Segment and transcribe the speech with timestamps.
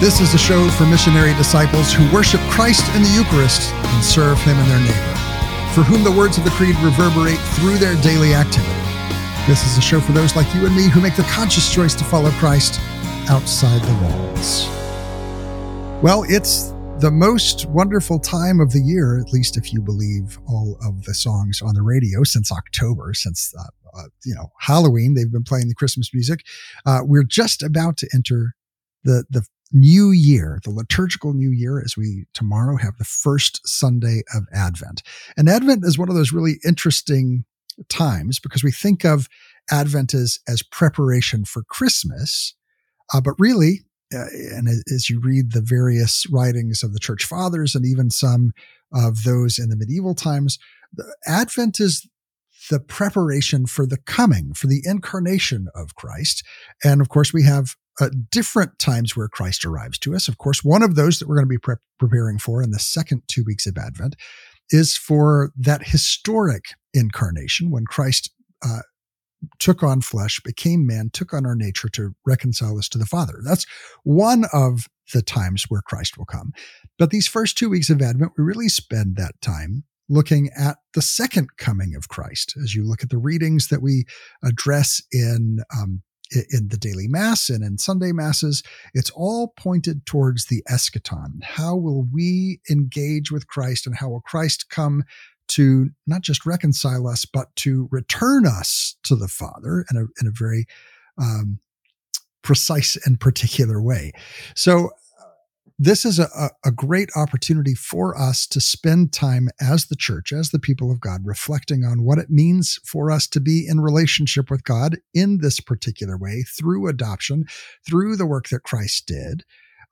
[0.00, 4.38] This is a show for missionary disciples who worship Christ in the Eucharist and serve
[4.38, 5.14] Him and their neighbor,
[5.74, 8.72] for whom the words of the Creed reverberate through their daily activity.
[9.46, 11.94] This is a show for those like you and me who make the conscious choice
[11.96, 12.80] to follow Christ
[13.28, 14.66] outside the walls.
[16.02, 20.78] Well, it's the most wonderful time of the year, at least if you believe all
[20.82, 23.64] of the songs on the radio since October, since uh,
[23.98, 25.12] uh, you know Halloween.
[25.12, 26.40] They've been playing the Christmas music.
[26.86, 28.54] Uh, we're just about to enter
[29.04, 34.22] the the new year, the liturgical new year, as we tomorrow have the first Sunday
[34.34, 35.02] of Advent.
[35.36, 37.44] And Advent is one of those really interesting
[37.88, 39.28] times because we think of
[39.70, 42.54] Advent as, as preparation for Christmas.
[43.14, 43.80] Uh, but really,
[44.12, 48.52] uh, and as you read the various writings of the church fathers and even some
[48.92, 50.58] of those in the medieval times,
[51.26, 52.08] Advent is
[52.70, 56.44] the preparation for the coming, for the incarnation of Christ.
[56.84, 60.28] And of course, we have uh, different times where Christ arrives to us.
[60.28, 62.78] Of course, one of those that we're going to be pre- preparing for in the
[62.78, 64.16] second two weeks of Advent
[64.70, 68.30] is for that historic incarnation when Christ
[68.64, 68.80] uh,
[69.58, 73.40] took on flesh, became man, took on our nature to reconcile us to the Father.
[73.44, 73.66] That's
[74.04, 76.52] one of the times where Christ will come.
[76.98, 81.02] But these first two weeks of Advent, we really spend that time looking at the
[81.02, 82.54] second coming of Christ.
[82.62, 84.04] As you look at the readings that we
[84.44, 86.02] address in um,
[86.50, 88.62] in the daily mass and in Sunday masses,
[88.94, 91.42] it's all pointed towards the eschaton.
[91.42, 95.04] How will we engage with Christ and how will Christ come
[95.48, 100.28] to not just reconcile us, but to return us to the Father in a, in
[100.28, 100.66] a very
[101.18, 101.58] um,
[102.42, 104.12] precise and particular way.
[104.54, 104.90] So
[105.82, 110.50] this is a, a great opportunity for us to spend time as the church, as
[110.50, 114.50] the people of God, reflecting on what it means for us to be in relationship
[114.50, 117.46] with God in this particular way through adoption,
[117.88, 119.42] through the work that Christ did.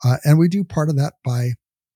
[0.05, 1.53] Uh, and we do part of that by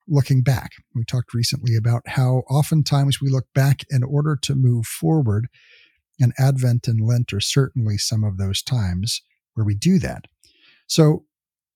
[0.09, 0.71] looking back.
[0.95, 5.49] We talked recently about how oftentimes we look back in order to move forward.
[6.19, 9.21] And Advent and Lent are certainly some of those times
[9.53, 10.29] where we do that.
[10.87, 11.27] So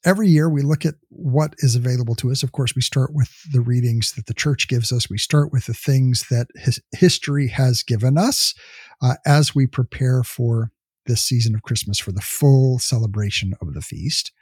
[0.04, 2.42] every year we look at what is available to us.
[2.42, 5.10] Of course, we start with the readings that the church gives us.
[5.10, 8.54] We start with the things that his, history has given us
[9.02, 10.70] uh, as we prepare for
[11.06, 14.32] this season of Christmas for the full celebration of the feast.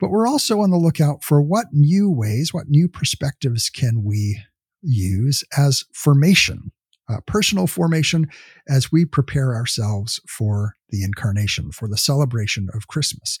[0.00, 4.42] But we're also on the lookout for what new ways, what new perspectives can we
[4.82, 6.72] use as formation,
[7.08, 8.28] uh, personal formation,
[8.68, 13.38] as we prepare ourselves for the incarnation, for the celebration of Christmas.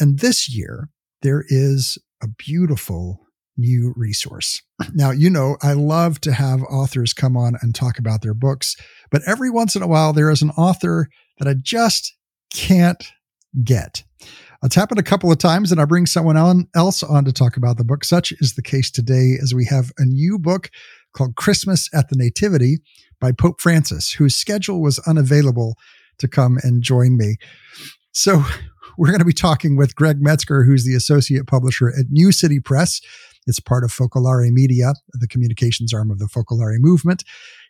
[0.00, 0.90] And this year,
[1.22, 3.20] there is a beautiful
[3.56, 4.62] new resource.
[4.94, 8.76] Now, you know, I love to have authors come on and talk about their books,
[9.10, 12.14] but every once in a while, there is an author that I just
[12.52, 13.04] can't
[13.64, 14.04] get.
[14.62, 17.76] It's happened a couple of times, and I bring someone else on to talk about
[17.76, 18.04] the book.
[18.04, 20.70] Such is the case today, as we have a new book
[21.12, 22.78] called Christmas at the Nativity
[23.20, 25.76] by Pope Francis, whose schedule was unavailable
[26.18, 27.36] to come and join me.
[28.12, 28.44] So,
[28.98, 32.58] we're going to be talking with Greg Metzger, who's the associate publisher at New City
[32.58, 33.00] Press.
[33.46, 37.22] It's part of Focolare Media, the communications arm of the Focolare movement.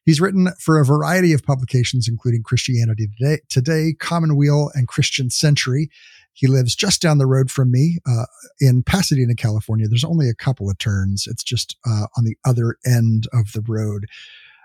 [0.07, 5.91] He's written for a variety of publications, including Christianity Today, Today Commonweal, and Christian Century.
[6.33, 8.25] He lives just down the road from me uh,
[8.59, 9.87] in Pasadena, California.
[9.87, 11.27] There's only a couple of turns.
[11.27, 14.07] It's just uh, on the other end of the road.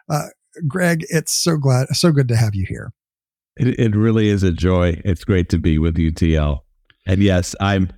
[0.09, 0.28] Uh,
[0.66, 2.94] Greg, it's so glad, so good to have you here.
[3.57, 5.01] It, it really is a joy.
[5.05, 6.59] It's great to be with you TL.
[7.05, 7.91] And yes, I'm.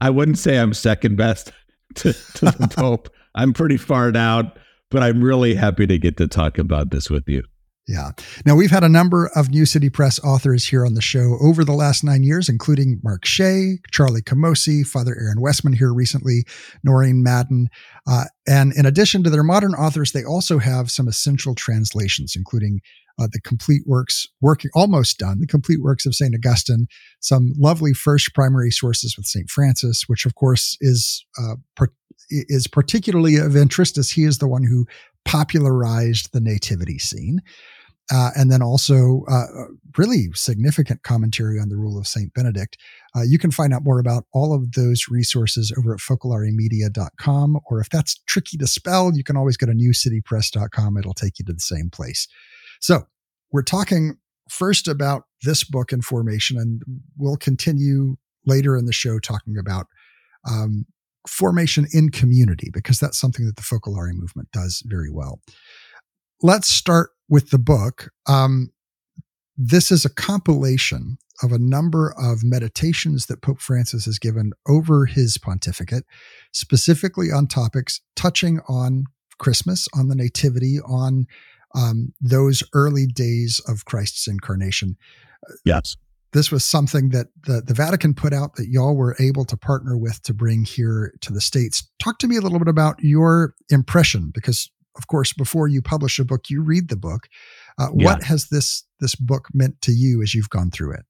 [0.00, 1.52] I wouldn't say I'm second best
[1.96, 3.08] to, to the Pope.
[3.34, 4.58] I'm pretty far out,
[4.90, 7.44] but I'm really happy to get to talk about this with you.
[7.88, 8.10] Yeah.
[8.46, 11.64] Now, we've had a number of New City Press authors here on the show over
[11.64, 16.44] the last nine years, including Mark Shea, Charlie Camosy, Father Aaron Westman here recently,
[16.84, 17.68] Noreen Madden.
[18.06, 22.80] Uh, and in addition to their modern authors, they also have some essential translations, including
[23.20, 26.34] uh, the complete works, working almost done, the complete works of St.
[26.34, 26.86] Augustine,
[27.20, 29.50] some lovely first primary sources with St.
[29.50, 31.92] Francis, which of course is, uh, per-
[32.30, 34.86] is particularly of interest as he is the one who
[35.24, 37.40] popularized the nativity scene.
[38.12, 39.46] Uh, and then also uh,
[39.96, 42.34] really significant commentary on the rule of St.
[42.34, 42.76] Benedict.
[43.16, 47.80] Uh, you can find out more about all of those resources over at focolaremedia.com, or
[47.80, 50.96] if that's tricky to spell, you can always go to newcitypress.com.
[50.96, 52.26] It'll take you to the same place.
[52.80, 53.04] So
[53.52, 54.18] we're talking
[54.50, 56.82] first about this book and formation, and
[57.16, 59.86] we'll continue later in the show talking about
[60.48, 60.86] um,
[61.28, 65.40] formation in community because that's something that the Focolare movement does very well.
[66.42, 68.10] Let's start with the book.
[68.26, 68.70] Um,
[69.56, 75.06] this is a compilation of a number of meditations that Pope Francis has given over
[75.06, 76.04] his pontificate,
[76.52, 79.04] specifically on topics touching on
[79.38, 81.26] Christmas, on the Nativity, on
[81.74, 84.96] um, those early days of Christ's incarnation.
[85.64, 85.96] Yes.
[86.32, 89.98] This was something that the, the Vatican put out that y'all were able to partner
[89.98, 91.86] with to bring here to the States.
[91.98, 96.18] Talk to me a little bit about your impression, because of course, before you publish
[96.18, 97.28] a book, you read the book.
[97.78, 98.04] Uh, yeah.
[98.04, 101.04] What has this this book meant to you as you've gone through it?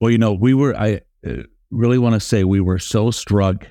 [0.00, 0.76] Well, you know, we were.
[0.76, 3.66] I uh, really want to say we were so struck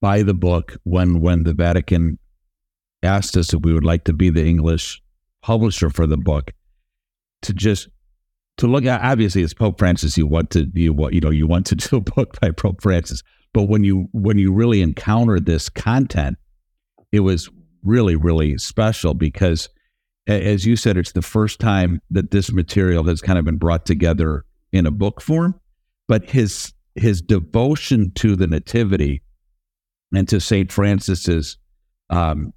[0.00, 2.18] by the book when when the Vatican
[3.02, 5.02] asked us if we would like to be the English
[5.42, 6.52] publisher for the book.
[7.42, 7.88] To just
[8.58, 10.16] to look at obviously it's Pope Francis.
[10.16, 12.82] You want to you what you know you want to do a book by Pope
[12.82, 13.22] Francis,
[13.52, 16.38] but when you when you really encounter this content,
[17.10, 17.48] it was
[17.82, 19.68] really really special because
[20.28, 23.84] as you said, it's the first time that this material has kind of been brought
[23.84, 25.58] together in a book form,
[26.06, 29.22] but his his devotion to the Nativity
[30.14, 31.56] and to Saint Francis's
[32.10, 32.52] um,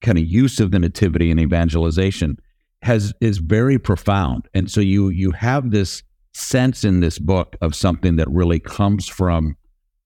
[0.00, 2.38] kind of use of the Nativity in evangelization
[2.84, 4.46] has is very profound.
[4.54, 6.02] And so you you have this
[6.34, 9.56] sense in this book of something that really comes from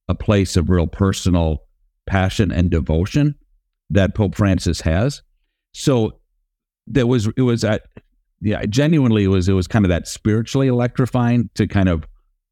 [0.08, 1.64] a place of real personal
[2.06, 3.34] passion and devotion
[3.90, 5.22] that Pope Francis has.
[5.74, 6.20] So
[6.86, 7.82] there was it was at
[8.40, 12.06] yeah, genuinely it was it was kind of that spiritually electrifying to kind of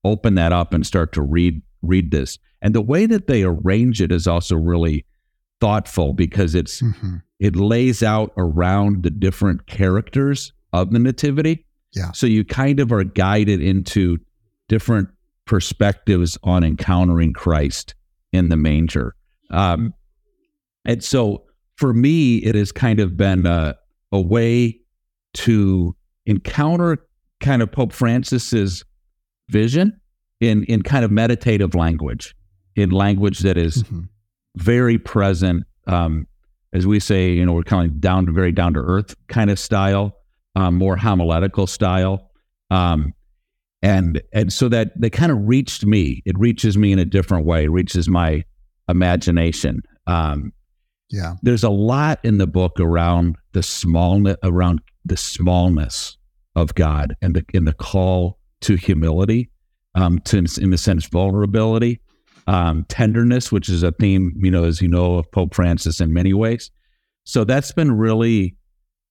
[0.05, 2.39] open that up and start to read read this.
[2.61, 5.07] And the way that they arrange it is also really
[5.61, 7.17] thoughtful because it's mm-hmm.
[7.39, 11.65] It lays out around the different characters of the nativity.
[11.93, 12.13] Yeah.
[12.13, 14.19] So you kind of are guided into
[14.69, 15.09] different
[15.47, 17.95] perspectives on encountering Christ
[18.33, 19.15] in the manger.
[19.51, 19.95] Um,
[20.85, 21.45] and so
[21.77, 23.77] for me, it has kind of been a,
[24.13, 24.81] a way
[25.35, 25.95] to
[26.25, 26.99] encounter
[27.41, 28.85] kind of Pope Francis's
[29.51, 30.01] vision
[30.41, 32.35] in in kind of meditative language,
[32.75, 34.03] in language that is mm-hmm.
[34.57, 35.65] very present.
[35.87, 36.27] Um,
[36.73, 39.51] as we say, you know, we're kind of down to very down to earth kind
[39.51, 40.17] of style,
[40.55, 42.31] um, more homiletical style,
[42.71, 43.13] um,
[43.83, 46.23] and and so that they kind of reached me.
[46.25, 47.65] It reaches me in a different way.
[47.65, 48.45] It reaches my
[48.89, 49.83] imagination.
[50.07, 50.53] Um,
[51.11, 56.17] yeah, there's a lot in the book around the smallness around the smallness
[56.57, 59.51] of God and the in the call to humility,
[59.95, 62.01] um, to in the sense vulnerability,
[62.47, 66.13] um, tenderness, which is a theme you know as you know of Pope Francis in
[66.13, 66.71] many ways.
[67.25, 68.57] So that's been really,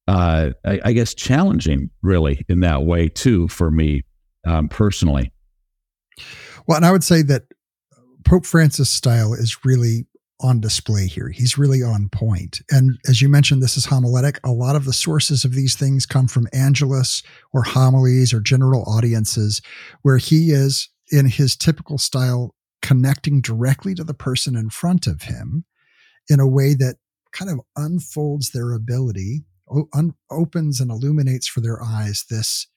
[0.08, 4.04] uh, I, I, guess, challenging really in that way too for me
[4.46, 5.34] um, personally.
[6.66, 7.44] Well, and I would say that
[8.24, 10.08] Pope Francis' style is really
[10.42, 11.30] on display here.
[11.30, 12.62] He's really on point.
[12.70, 14.40] And as you mentioned, this is homiletic.
[14.44, 17.24] A lot of the sources of these things come from Angelus
[17.54, 19.62] or homilies or general audiences,
[20.02, 22.56] where he is in his typical style
[22.86, 25.66] connecting directly to the person in front of him
[26.30, 26.98] in a way that
[27.32, 29.44] kind of unfolds their ability,
[29.94, 32.68] un- opens and illuminates for their eyes this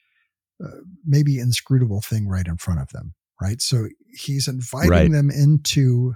[0.64, 3.14] uh, maybe inscrutable thing right in front of them.
[3.40, 3.60] Right.
[3.60, 5.12] So he's inviting right.
[5.12, 6.14] them into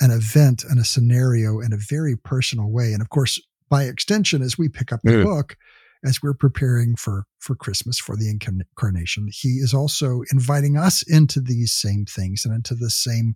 [0.00, 2.92] an event and a scenario in a very personal way.
[2.92, 3.38] And of course,
[3.68, 5.24] by extension, as we pick up the mm.
[5.24, 5.56] book,
[6.04, 11.40] as we're preparing for for Christmas for the incarnation, he is also inviting us into
[11.40, 13.34] these same things and into the same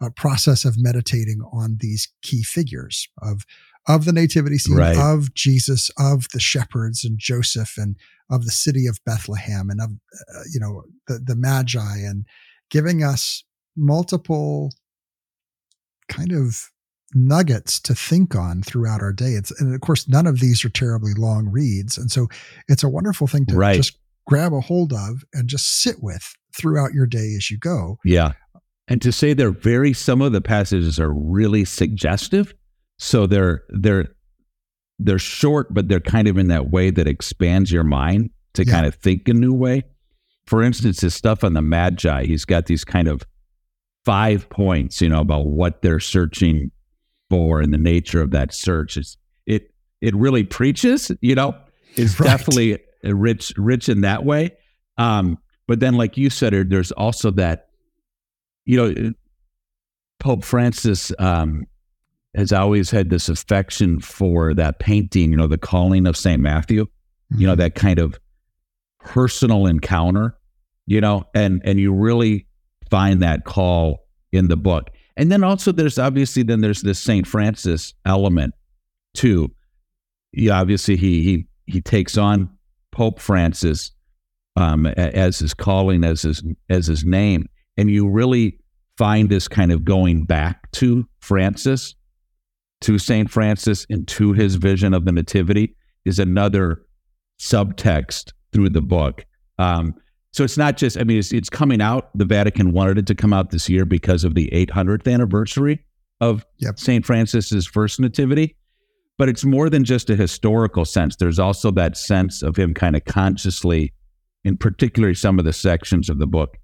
[0.00, 3.44] uh, process of meditating on these key figures of
[3.88, 4.96] of the nativity scene right.
[4.96, 7.96] of Jesus, of the shepherds and Joseph, and
[8.30, 12.26] of the city of Bethlehem, and of uh, you know the the Magi, and
[12.70, 13.44] giving us
[13.76, 14.72] multiple
[16.08, 16.71] kind of
[17.14, 19.32] nuggets to think on throughout our day.
[19.32, 22.28] It's and of course none of these are terribly long reads, and so
[22.68, 23.76] it's a wonderful thing to right.
[23.76, 27.98] just grab a hold of and just sit with throughout your day as you go.
[28.04, 28.32] Yeah.
[28.88, 32.54] And to say they're very some of the passages are really suggestive.
[32.98, 34.08] So they're they're
[34.98, 38.72] they're short, but they're kind of in that way that expands your mind to yeah.
[38.72, 39.84] kind of think a new way.
[40.46, 43.22] For instance, his stuff on the Magi, he's got these kind of
[44.04, 46.70] five points, you know, about what they're searching
[47.32, 48.98] for and the nature of that search.
[48.98, 49.72] It's, it
[50.02, 51.54] it really preaches, you know,
[51.94, 52.26] it's right.
[52.26, 54.50] definitely rich rich in that way.
[54.98, 57.68] Um, but then, like you said, there's also that,
[58.66, 59.12] you know,
[60.18, 61.66] Pope Francis um,
[62.34, 66.84] has always had this affection for that painting, you know, the calling of Saint Matthew,
[66.84, 67.40] mm-hmm.
[67.40, 67.62] you know, mm-hmm.
[67.62, 68.20] that kind of
[69.00, 70.36] personal encounter,
[70.84, 72.46] you know, and and you really
[72.90, 74.90] find that call in the book.
[75.16, 77.26] And then also there's obviously then there's this St.
[77.26, 78.54] Francis element
[79.14, 79.50] too.
[80.32, 82.48] Yeah, obviously he he he takes on
[82.90, 83.92] Pope Francis
[84.56, 88.58] um, as his calling, as his as his name, and you really
[88.98, 91.94] find this kind of going back to Francis,
[92.82, 96.82] to Saint Francis, and to his vision of the Nativity is another
[97.40, 99.24] subtext through the book.
[99.58, 99.94] Um,
[100.32, 102.10] so it's not just, I mean, it's, it's coming out.
[102.16, 105.84] The Vatican wanted it to come out this year because of the 800th anniversary
[106.20, 106.78] of yep.
[106.78, 107.04] St.
[107.04, 108.56] Francis's first nativity.
[109.18, 111.16] But it's more than just a historical sense.
[111.16, 113.92] There's also that sense of him kind of consciously,
[114.42, 116.56] in particularly some of the sections of the book,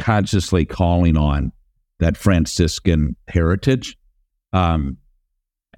[0.00, 1.52] consciously calling on
[2.00, 3.96] that Franciscan heritage
[4.52, 4.96] um,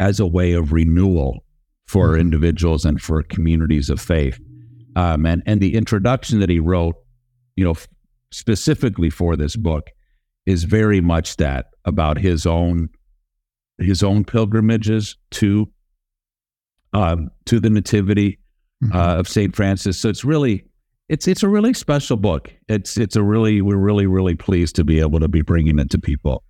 [0.01, 1.45] as a way of renewal
[1.87, 2.23] for mm-hmm.
[2.23, 4.41] individuals and for communities of faith.
[4.97, 6.97] Um, and, and the introduction that he wrote,
[7.57, 7.75] you know,
[8.31, 9.91] specifically for this book
[10.47, 12.89] is very much that about his own
[13.79, 15.69] his own pilgrimages to
[16.93, 18.39] um, to the Nativity
[18.83, 18.97] mm-hmm.
[18.97, 19.99] uh, of Saint Francis.
[19.99, 20.65] So it's really
[21.09, 22.53] it's it's a really special book.
[22.69, 25.91] It's it's a really we're really really pleased to be able to be bringing it
[25.91, 26.45] to people.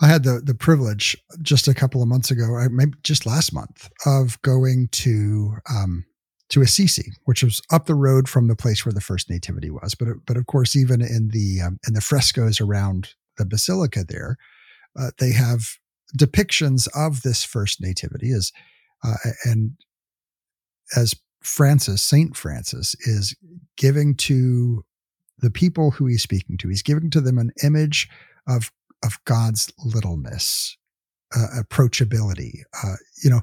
[0.00, 3.90] I had the the privilege just a couple of months ago, maybe just last month,
[4.06, 6.04] of going to um,
[6.50, 9.94] to Assisi, which was up the road from the place where the first nativity was.
[9.94, 14.36] But but of course, even in the um, in the frescoes around the basilica there,
[14.98, 15.78] uh, they have
[16.16, 18.52] depictions of this first nativity as
[19.04, 19.14] uh,
[19.44, 19.72] and
[20.96, 23.36] as Francis, Saint Francis, is
[23.76, 24.84] giving to
[25.38, 26.68] the people who he's speaking to.
[26.68, 28.08] He's giving to them an image
[28.48, 28.72] of
[29.04, 30.76] of God's littleness,
[31.36, 32.62] uh, approachability.
[32.82, 33.42] Uh, you know,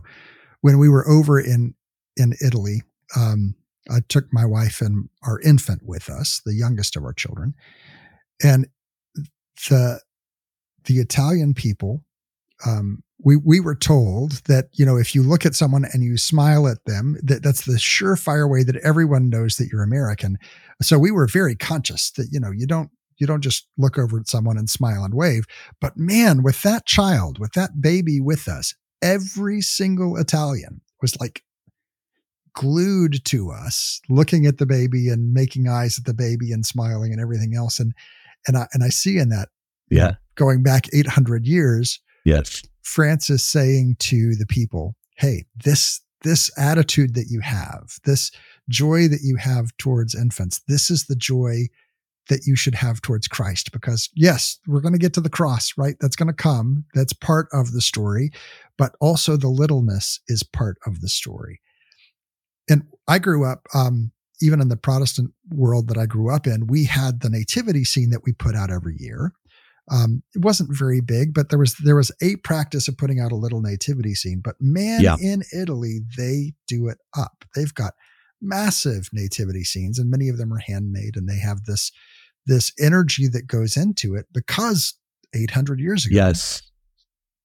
[0.62, 1.76] when we were over in
[2.18, 2.82] in Italy,
[3.16, 3.56] um,
[3.90, 7.54] I took my wife and our infant with us, the youngest of our children,
[8.44, 8.68] and
[9.70, 10.02] the
[10.86, 12.04] the Italian people.
[12.66, 16.18] Um, we we were told that you know if you look at someone and you
[16.18, 20.38] smile at them, that that's the surefire way that everyone knows that you're American.
[20.82, 24.20] So we were very conscious that you know you don't you don't just look over
[24.20, 25.46] at someone and smile and wave.
[25.80, 31.44] But man, with that child, with that baby with us, every single Italian was like
[32.56, 37.12] glued to us, looking at the baby and making eyes at the baby and smiling
[37.12, 37.80] and everything else.
[37.80, 37.94] And
[38.48, 39.50] and I and I see in that,
[39.90, 47.14] yeah, going back 800 years, yes, Francis saying to the people, "Hey, this this attitude
[47.14, 48.32] that you have, this
[48.68, 51.68] joy that you have towards infants, this is the joy."
[52.28, 55.74] that you should have towards Christ because yes, we're going to get to the cross,
[55.78, 55.96] right?
[56.02, 56.84] That's going to come.
[56.96, 58.32] That's part of the story,
[58.80, 61.62] but also the littleness is part of the story
[62.70, 66.68] and I grew up, um, even in the Protestant world that I grew up in,
[66.68, 69.34] we had the nativity scene that we put out every year.
[69.92, 73.32] Um, it wasn't very big, but there was there was a practice of putting out
[73.32, 74.42] a little nativity scene.
[74.44, 75.16] But man, yeah.
[75.22, 77.46] in Italy, they do it up.
[77.56, 77.94] They've got
[78.42, 81.92] massive nativity scenes, and many of them are handmade, and they have this
[82.48, 84.96] this energy that goes into it because
[85.36, 86.64] 800 years ago, yes,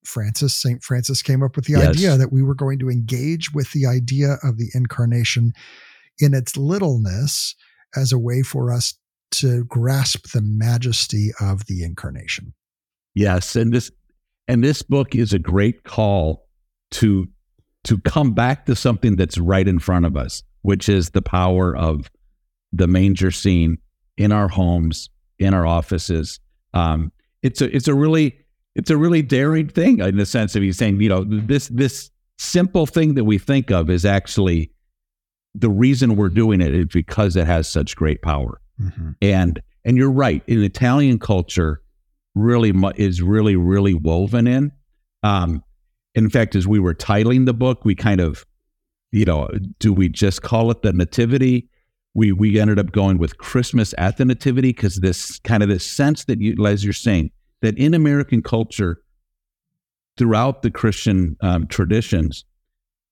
[0.05, 0.83] Francis, St.
[0.83, 1.89] Francis came up with the yes.
[1.89, 5.53] idea that we were going to engage with the idea of the incarnation
[6.19, 7.55] in its littleness
[7.97, 8.95] as a way for us
[9.33, 12.55] to grasp the majesty of the incarnation.
[13.15, 13.91] Yes, and this
[14.49, 16.49] and this book is a great call
[16.93, 17.29] to
[17.85, 21.77] to come back to something that's right in front of us, which is the power
[21.77, 22.11] of
[22.73, 23.79] the manger scene
[24.17, 26.41] in our homes, in our offices.
[26.75, 28.39] Um, it's a it's a really
[28.75, 32.11] it's a really daring thing in the sense of he's saying, you know, this this
[32.39, 34.71] simple thing that we think of is actually
[35.55, 38.61] the reason we're doing it is because it has such great power.
[38.81, 39.11] Mm-hmm.
[39.23, 41.83] And and you're right, in Italian culture,
[42.35, 44.73] really is really really woven in.
[45.23, 45.63] Um,
[46.15, 48.45] in fact, as we were titling the book, we kind of,
[49.13, 49.49] you know,
[49.79, 51.69] do we just call it the Nativity?
[52.15, 55.87] We we ended up going with Christmas at the Nativity because this kind of this
[55.87, 57.31] sense that you, as you're saying,
[57.63, 59.03] that in American culture,
[60.17, 62.45] throughout the Christian um, traditions,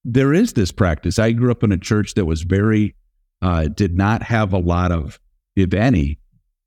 [0.04, 1.18] there is this practice.
[1.18, 2.94] I grew up in a church that was very,
[3.42, 5.18] uh, did not have a lot of,
[5.56, 6.18] if any,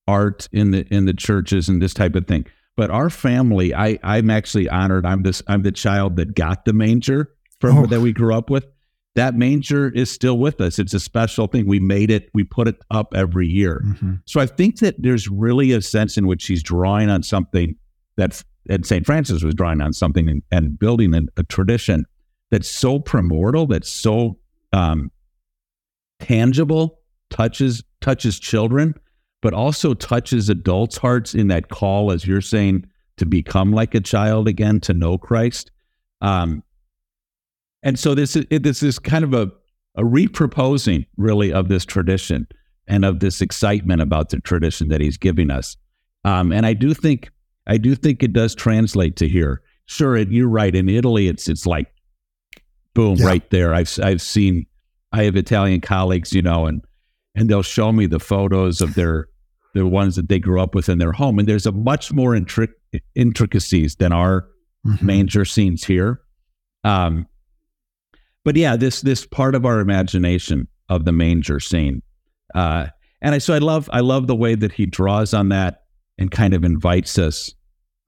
[0.07, 2.45] art in the in the churches and this type of thing.
[2.75, 5.05] But our family, I I'm actually honored.
[5.05, 7.85] I'm this I'm the child that got the manger from oh.
[7.87, 8.65] that we grew up with.
[9.15, 10.79] That manger is still with us.
[10.79, 11.67] It's a special thing.
[11.67, 12.29] We made it.
[12.33, 13.83] We put it up every year.
[13.85, 14.13] Mm-hmm.
[14.25, 17.75] So I think that there's really a sense in which he's drawing on something
[18.15, 19.05] that and St.
[19.05, 22.05] Francis was drawing on something and, and building a, a, tradition
[22.51, 24.37] that's so primordial, that's so
[24.71, 25.11] um,
[26.19, 26.99] tangible,
[27.29, 28.93] touches touches children,
[29.41, 32.85] but also touches adults' hearts in that call, as you're saying,
[33.17, 35.71] to become like a child again, to know Christ.
[36.21, 36.63] Um,
[37.83, 39.51] and so this is this is kind of a
[39.95, 42.47] a reproposing really of this tradition
[42.87, 45.75] and of this excitement about the tradition that he's giving us.
[46.23, 47.29] Um, and I do think
[47.67, 49.61] I do think it does translate to here.
[49.85, 50.73] Sure, it, you're right.
[50.73, 51.87] In Italy, it's it's like
[52.93, 53.25] boom Yeah.
[53.25, 53.73] right there.
[53.73, 54.65] I've I've seen
[55.11, 56.81] I have Italian colleagues, you know, and
[57.35, 59.27] and they'll show me the photos of their
[59.73, 62.31] the ones that they grew up with in their home, and there's a much more
[62.33, 62.73] intric-
[63.15, 64.47] intricacies than our
[64.85, 65.01] Mhm.
[65.01, 66.21] manger scenes here.
[66.83, 67.27] Um,
[68.43, 72.01] but yeah, this this part of our imagination of the manger scene,
[72.55, 72.87] uh,
[73.21, 75.83] and I so I love I love the way that he draws on that
[76.17, 77.53] and kind of invites us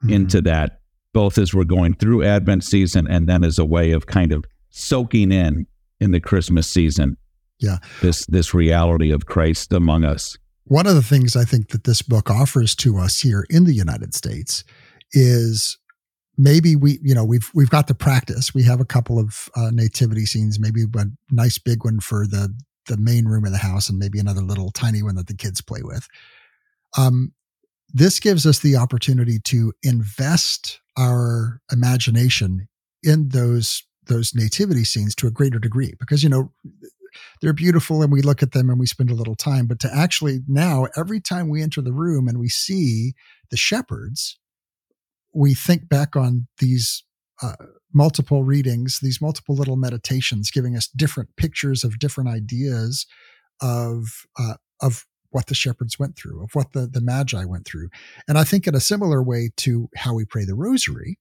[0.04, 0.12] Mhm.
[0.12, 0.82] into that,
[1.14, 4.44] both as we're going through Advent season and then as a way of kind of
[4.70, 5.66] soaking in
[6.00, 7.16] in the Christmas season.
[7.60, 7.78] Yeah.
[8.02, 10.38] this this reality of Christ among us.
[10.66, 13.74] one of the things I think that this book offers to us here in the
[13.74, 14.64] United States
[15.14, 15.78] is
[16.38, 18.54] maybe we, you know, we've we've got the practice.
[18.54, 22.56] We have a couple of uh, nativity scenes, maybe a nice big one for the
[22.88, 25.62] the main room of the house, and maybe another little tiny one that the kids
[25.62, 26.08] play with.
[26.98, 27.34] Um,
[27.94, 32.68] this gives us the opportunity to invest our imagination
[33.04, 36.52] in those those nativity scenes to a greater degree because you know
[37.42, 39.90] they're beautiful and we look at them and we spend a little time but to
[39.94, 43.14] actually now every time we enter the room and we see
[43.50, 44.38] the shepherds
[45.34, 47.04] we think back on these
[47.42, 47.56] uh,
[47.94, 53.06] multiple readings these multiple little meditations giving us different pictures of different ideas
[53.62, 57.90] of uh, of what the shepherds went through of what the the magi went through.
[58.28, 61.20] And i think in a similar way to how we pray the rosary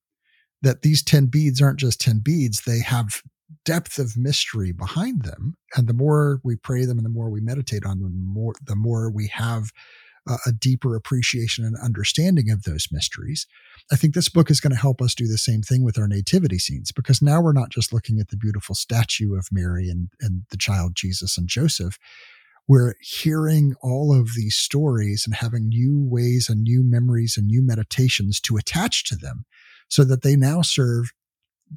[0.63, 3.23] that these 10 beads aren't just 10 beads they have
[3.65, 5.57] depth of mystery behind them.
[5.77, 8.55] And the more we pray them and the more we meditate on them the more
[8.65, 9.71] the more we have
[10.29, 13.47] a, deeper appreciation and understanding of those mysteries
[13.91, 16.09] i think this book is going to help us do the same thing with our
[16.09, 20.09] nativity scenes because now we're not just looking at the beautiful statue of mary and
[20.21, 21.99] and the child jesus and joseph.
[22.69, 27.61] We're hearing all of these stories and having new ways and new memories and new
[27.61, 29.45] meditations to attach to them
[29.89, 31.13] so that they now serve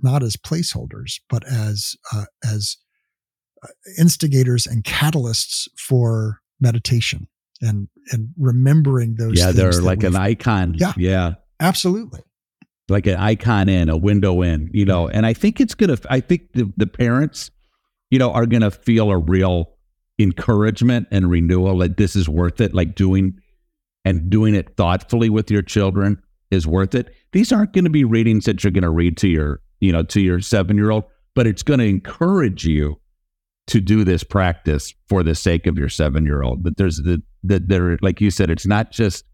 [0.02, 2.78] not as placeholders, but as uh, as
[3.64, 7.28] uh, instigators and catalysts for meditation
[7.62, 9.40] and and remembering those.
[9.40, 10.76] yeah, they're like an icon.
[10.78, 10.94] Yeah.
[10.98, 11.34] yeah.
[11.60, 12.22] absolutely.
[12.90, 15.06] like an icon in, a window in, you know.
[15.06, 15.18] Mm-hmm.
[15.18, 15.98] And I think it's gonna.
[16.10, 17.52] I think the the parents,
[18.10, 19.74] you know, are gonna feel a real
[20.20, 22.74] encouragement and renewal that this is worth it.
[22.74, 23.40] Like doing
[24.06, 27.14] and doing it thoughtfully with your children is worth it.
[27.34, 30.04] These aren't going to be readings that you're going to read to your, you know,
[30.04, 33.02] to your seven year old, but it's going to encourage you
[33.68, 36.64] to do this practice for the sake of your seven year old.
[36.64, 39.26] But there's the that there, like you said, it's not just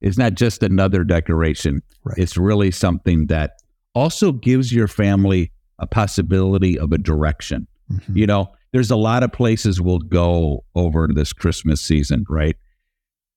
[0.00, 1.82] it's not just another decoration.
[2.04, 2.18] Right.
[2.18, 3.52] It's really something that
[3.94, 7.66] also gives your family a possibility of a direction.
[7.90, 8.16] Mhm.
[8.16, 12.56] You know, there's a lot of places we'll go over this Christmas season, right?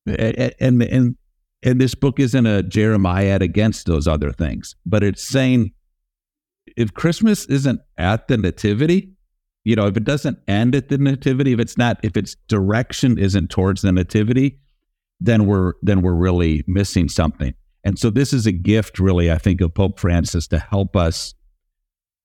[0.08, 1.16] A- a- And and
[1.64, 5.72] and this book isn't a Jeremiah against those other things, but it's saying
[6.78, 9.12] if Christmas isn't at the nativity,
[9.70, 13.20] you know, if it doesn't end at the nativity, if it's not, if its direction
[13.20, 14.60] isn't towards the nativity,
[15.20, 17.54] then we're then we're really missing something.
[17.84, 21.36] And so this is a gift, really, I think, of Pope Francis to help us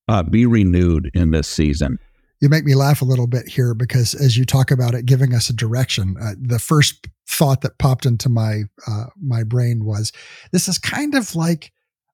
[0.07, 1.99] uh, be renewed in this season.
[2.41, 5.35] You make me laugh a little bit here because as you talk about it, giving
[5.35, 10.11] us a direction, uh, the first thought that popped into my uh, my brain was,
[10.51, 11.71] this is kind of like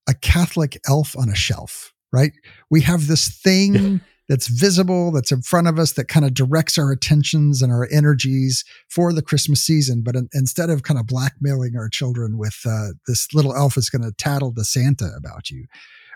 [0.10, 2.34] a Catholic elf on a shelf, right?
[2.70, 6.78] We have this thing that's visible, that's in front of us, that kind of directs
[6.78, 10.04] our attentions and our energies for the Christmas season.
[10.04, 13.90] But in, instead of kind of blackmailing our children with uh, this little elf is
[13.90, 15.66] going to tattle to Santa about you,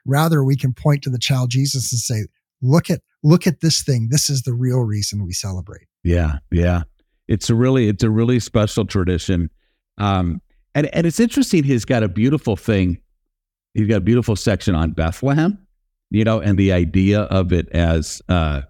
[0.05, 2.27] rather we can point to the child Jesus and say,
[2.61, 6.83] look at look at this thing this is the real reason we celebrate Yeah, yeah.
[7.27, 9.49] It's a really it's a really special tradition.
[9.97, 10.41] Um
[10.73, 12.99] and and it's interesting he's got a beautiful thing.
[13.73, 15.64] He's got a beautiful section on Bethlehem,
[16.11, 18.61] you know, and the idea of it as uh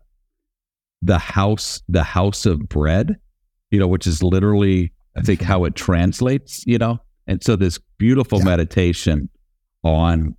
[1.01, 3.17] the house the house of bread,
[3.71, 6.99] you know, which is literally I think how it translates, you know.
[7.27, 8.45] And so this beautiful Yeah.
[8.45, 9.29] meditation
[9.83, 10.35] on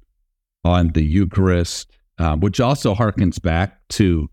[0.64, 4.28] on the Eucharist, um, which also harkens back to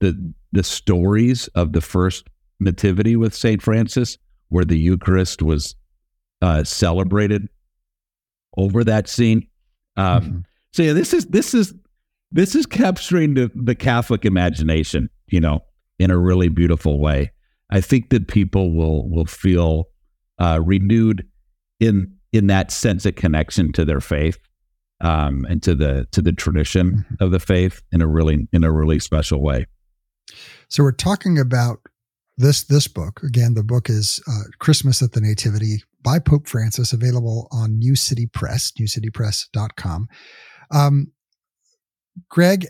[0.00, 2.28] the the stories of the first
[2.60, 5.74] nativity with Saint Francis, where the Eucharist was
[6.42, 7.48] uh, celebrated
[8.56, 9.46] over that scene.
[9.96, 10.44] Um, Mhm.
[10.72, 11.74] So yeah, this is this is
[12.32, 15.60] this is capturing the, the Catholic imagination, you know,
[15.98, 17.32] in a really beautiful way.
[17.70, 19.84] I think that people will will feel
[20.38, 21.26] uh, renewed
[21.80, 24.38] in in that sense of connection to their faith
[25.00, 28.72] um, and to the to the tradition of the faith in a really in a
[28.72, 29.66] really special way.
[30.68, 31.78] so we're talking about
[32.36, 33.54] this this book again.
[33.54, 38.26] The book is uh, Christmas at the Nativity by Pope Francis, available on New City
[38.26, 40.08] Press, newcitypress.com.
[40.70, 41.12] Um,
[42.28, 42.66] Greg,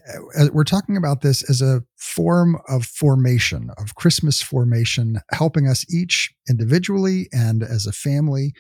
[0.52, 6.33] we're talking about this as a form of formation, of Christmas formation, helping us each
[6.48, 8.52] individually and as a family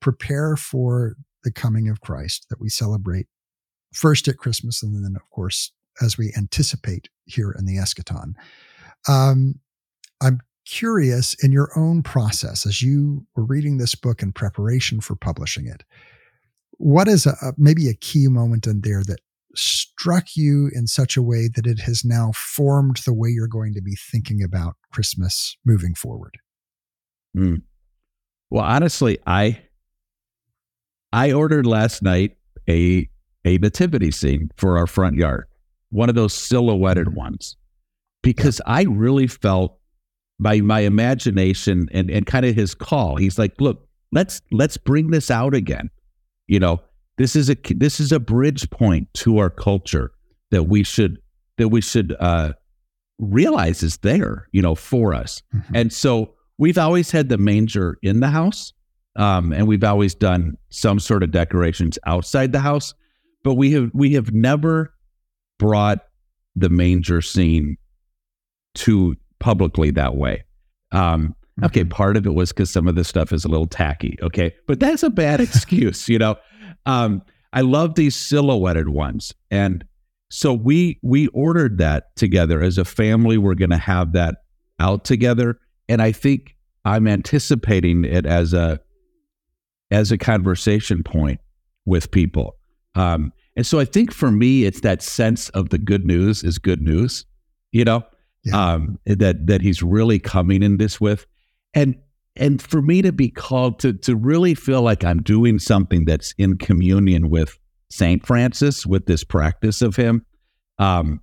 [0.00, 3.26] prepare for the coming of Christ that we celebrate
[3.94, 5.72] first at Christmas and then, of course,
[6.02, 8.34] as we anticipate here in the eschaton.
[9.08, 9.54] Um,
[10.20, 15.14] I'm curious in your own process as you were reading this book in preparation for
[15.14, 15.84] publishing it.
[16.72, 19.20] What is a maybe a key moment in there that
[19.56, 23.74] struck you in such a way that it has now formed the way you're going
[23.74, 26.38] to be thinking about Christmas moving forward?
[27.36, 27.62] Mm.
[28.50, 29.60] Well, honestly, I
[31.12, 32.36] I ordered last night
[32.68, 33.08] a
[33.44, 35.46] a nativity scene for our front yard,
[35.90, 37.56] one of those silhouetted ones,
[38.22, 38.74] because yeah.
[38.74, 39.78] I really felt
[40.38, 43.16] by my imagination and and kind of his call.
[43.16, 45.90] He's like, "Look, let's let's bring this out again."
[46.46, 46.80] You know,
[47.18, 50.12] this is a this is a bridge point to our culture
[50.50, 51.18] that we should
[51.58, 52.52] that we should uh,
[53.18, 55.42] realize is there, you know, for us.
[55.54, 55.76] Mm-hmm.
[55.76, 58.72] And so we've always had the manger in the house,
[59.16, 62.94] um, and we've always done some sort of decorations outside the house,
[63.42, 64.92] but we have we have never
[65.58, 66.00] brought
[66.54, 67.76] the manger scene
[68.74, 70.44] to publicly that way.
[70.92, 71.90] Um, okay, mm-hmm.
[71.90, 74.18] part of it was because some of this stuff is a little tacky.
[74.22, 76.36] Okay, but that's a bad excuse, you know.
[76.84, 79.84] Um, I love these silhouetted ones, and
[80.30, 83.38] so we we ordered that together as a family.
[83.38, 84.36] We're going to have that
[84.78, 88.80] out together, and I think I'm anticipating it as a
[89.90, 91.40] as a conversation point
[91.84, 92.56] with people.
[92.94, 96.58] Um, and so I think for me, it's that sense of the good news is
[96.58, 97.24] good news,
[97.72, 98.04] you know,
[98.44, 98.72] yeah.
[98.74, 101.26] um, that that he's really coming in this with,
[101.74, 101.96] and
[102.36, 106.34] and for me to be called to to really feel like I'm doing something that's
[106.38, 107.58] in communion with
[107.90, 110.24] Saint Francis with this practice of him
[110.78, 111.20] um,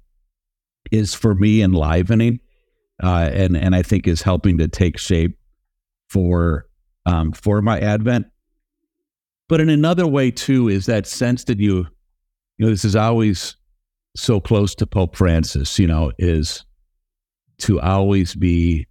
[0.92, 2.40] is for me enlivening
[3.02, 5.38] uh, and and I think is helping to take shape
[6.10, 6.68] for
[7.06, 8.28] um, for my Advent.
[9.50, 11.88] But in another way too is that sense that you
[12.58, 13.56] you know this is always
[14.16, 15.78] so close to Pope Francis.
[15.80, 16.66] You know is
[17.60, 18.88] to always be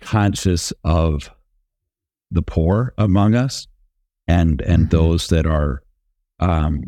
[0.00, 1.30] conscious of
[2.30, 3.66] the poor among us
[4.28, 4.96] and and mm-hmm.
[4.96, 5.82] those that are
[6.38, 6.82] um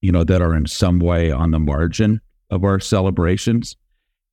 [0.00, 3.76] you know that are in some way on the margin of our celebrations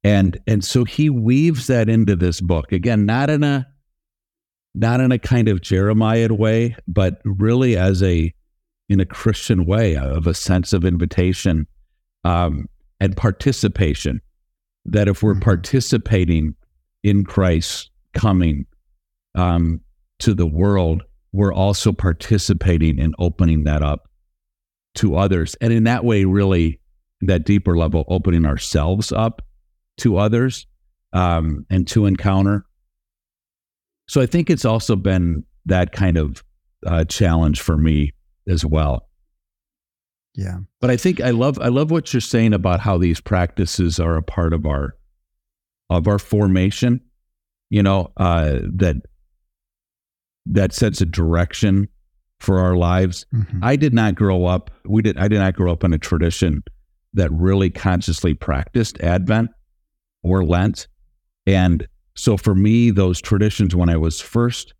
[0.03, 3.67] and and so he weaves that into this book again not in a
[4.73, 8.33] not in a kind of jeremiah way but really as a
[8.89, 11.67] in a christian way of a sense of invitation
[12.23, 12.67] um
[12.99, 14.19] and participation
[14.85, 15.41] that if we're mm-hmm.
[15.41, 16.55] participating
[17.03, 18.65] in christ coming
[19.35, 19.81] um,
[20.19, 24.09] to the world, we're also participating in opening that up
[24.95, 25.55] to others.
[25.61, 26.79] And in that way, really,
[27.21, 29.41] that deeper level, opening ourselves up
[29.97, 30.67] to others
[31.13, 32.65] um, and to encounter.
[34.07, 36.43] So I think it's also been that kind of
[36.85, 38.13] uh, challenge for me
[38.47, 39.07] as well.
[40.35, 40.59] Yeah.
[40.79, 44.15] But I think I love I love what you're saying about how these practices are
[44.15, 44.95] a part of our
[45.89, 47.01] of our formation
[47.71, 48.97] you know, uh, that
[50.45, 51.87] that sets a direction
[52.39, 53.25] for our lives.
[53.33, 53.63] Mm-hmm.
[53.63, 54.69] I did not grow up.
[54.85, 55.17] We did.
[55.17, 56.63] I did not grow up in a tradition
[57.13, 59.49] that really consciously practiced Advent
[60.21, 60.87] or Lent,
[61.47, 64.73] and so for me, those traditions when I was first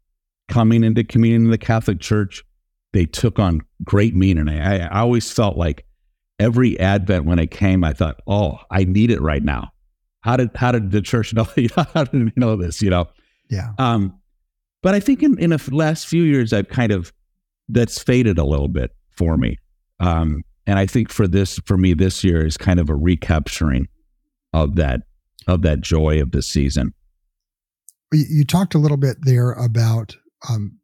[0.49, 2.43] coming into communion in the Catholic Church,
[2.91, 4.49] they took on great meaning.
[4.49, 5.85] I, I always felt like
[6.39, 9.71] every Advent when it came, I thought, "Oh, I need it right now."
[10.21, 11.47] How did how did the church know?
[11.93, 12.81] how did we know this?
[12.81, 13.07] You know.
[13.49, 13.71] Yeah.
[13.77, 14.17] Um,
[14.81, 17.13] but I think in in the last few years, I've kind of
[17.67, 19.57] that's faded a little bit for me.
[19.99, 23.87] Um, and I think for this, for me, this year is kind of a recapturing
[24.53, 25.01] of that
[25.47, 26.93] of that joy of the season.
[28.13, 30.17] You talked a little bit there about
[30.49, 30.79] um,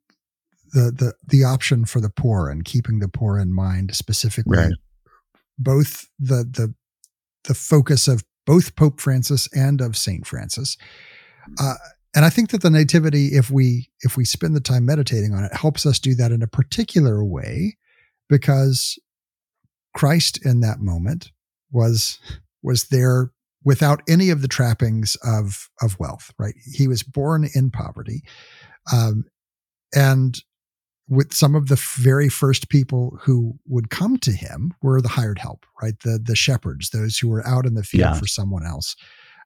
[0.74, 4.58] the the the option for the poor and keeping the poor in mind specifically.
[4.58, 4.74] Right.
[5.58, 6.74] Both the the
[7.44, 10.78] the focus of both Pope Francis and of Saint Francis.
[11.60, 11.76] Uh,
[12.16, 15.44] and I think that the Nativity, if we if we spend the time meditating on
[15.44, 17.78] it, helps us do that in a particular way,
[18.28, 18.98] because
[19.96, 21.32] Christ in that moment
[21.72, 22.18] was
[22.64, 23.32] was there
[23.64, 26.34] without any of the trappings of of wealth.
[26.40, 28.24] Right, he was born in poverty,
[28.92, 29.26] um,
[29.94, 30.42] and
[31.10, 35.40] with some of the very first people who would come to him were the hired
[35.40, 36.00] help, right?
[36.04, 38.20] The the shepherds, those who were out in the field yeah.
[38.20, 38.96] for someone else.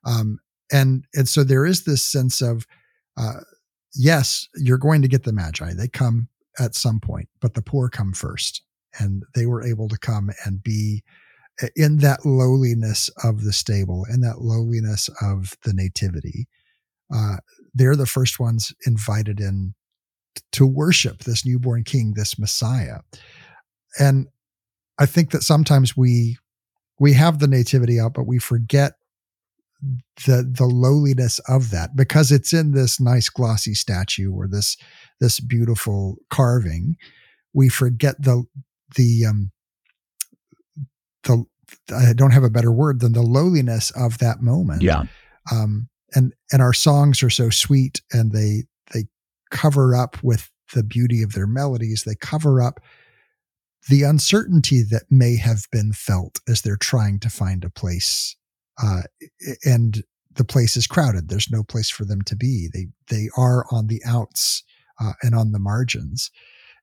[0.06, 0.40] Um,
[0.72, 2.66] and and so there is this sense of
[3.18, 3.42] uh,
[3.94, 5.74] yes, you're going to get the magi.
[5.74, 8.64] They come at some point, but the poor come first,
[9.00, 11.04] and they were able to come and be
[11.76, 16.48] in that lowliness of the stable, in that lowliness of the nativity.
[17.14, 17.38] Uh,
[17.74, 19.76] they're the first ones invited in
[20.54, 23.00] to worship this newborn king, this Messiah.
[24.00, 24.28] And
[25.00, 26.38] I think that sometimes we
[27.00, 28.94] we have the nativity out, but we forget
[30.28, 34.78] the the lowliness of that because it's in this nice glossy statue or this
[35.20, 36.96] this beautiful carving.
[37.54, 38.44] We forget the
[38.96, 39.52] the um
[41.24, 41.46] the
[41.96, 44.84] I don't have a better word than the lowliness of that moment.
[44.84, 45.04] Yeah.
[45.52, 48.66] Um and and our songs are so sweet and they they
[49.52, 52.04] cover up with the beauty of their melodies.
[52.06, 52.80] They cover up
[53.90, 58.36] the uncertainty that may have been felt as they're trying to find a place
[58.82, 59.02] uh,
[59.66, 60.04] and
[60.36, 61.30] the place is crowded.
[61.30, 62.70] There's no place for them to be.
[62.74, 64.64] They they are on the outs
[65.00, 66.32] uh, and on the margins,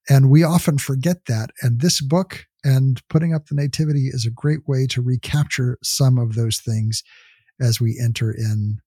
[0.09, 1.51] and we often forget that.
[1.63, 6.19] And this book and putting up the nativity is a great way to recapture some
[6.19, 7.03] of those things
[7.61, 8.79] as we enter in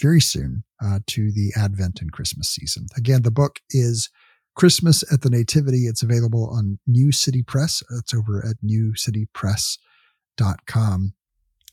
[0.00, 2.86] very soon uh, to the Advent and Christmas season.
[2.96, 4.10] Again, the book is
[4.54, 5.86] Christmas at the Nativity.
[5.86, 7.82] It's available on New City Press.
[7.98, 11.14] It's over at newcitypress.com.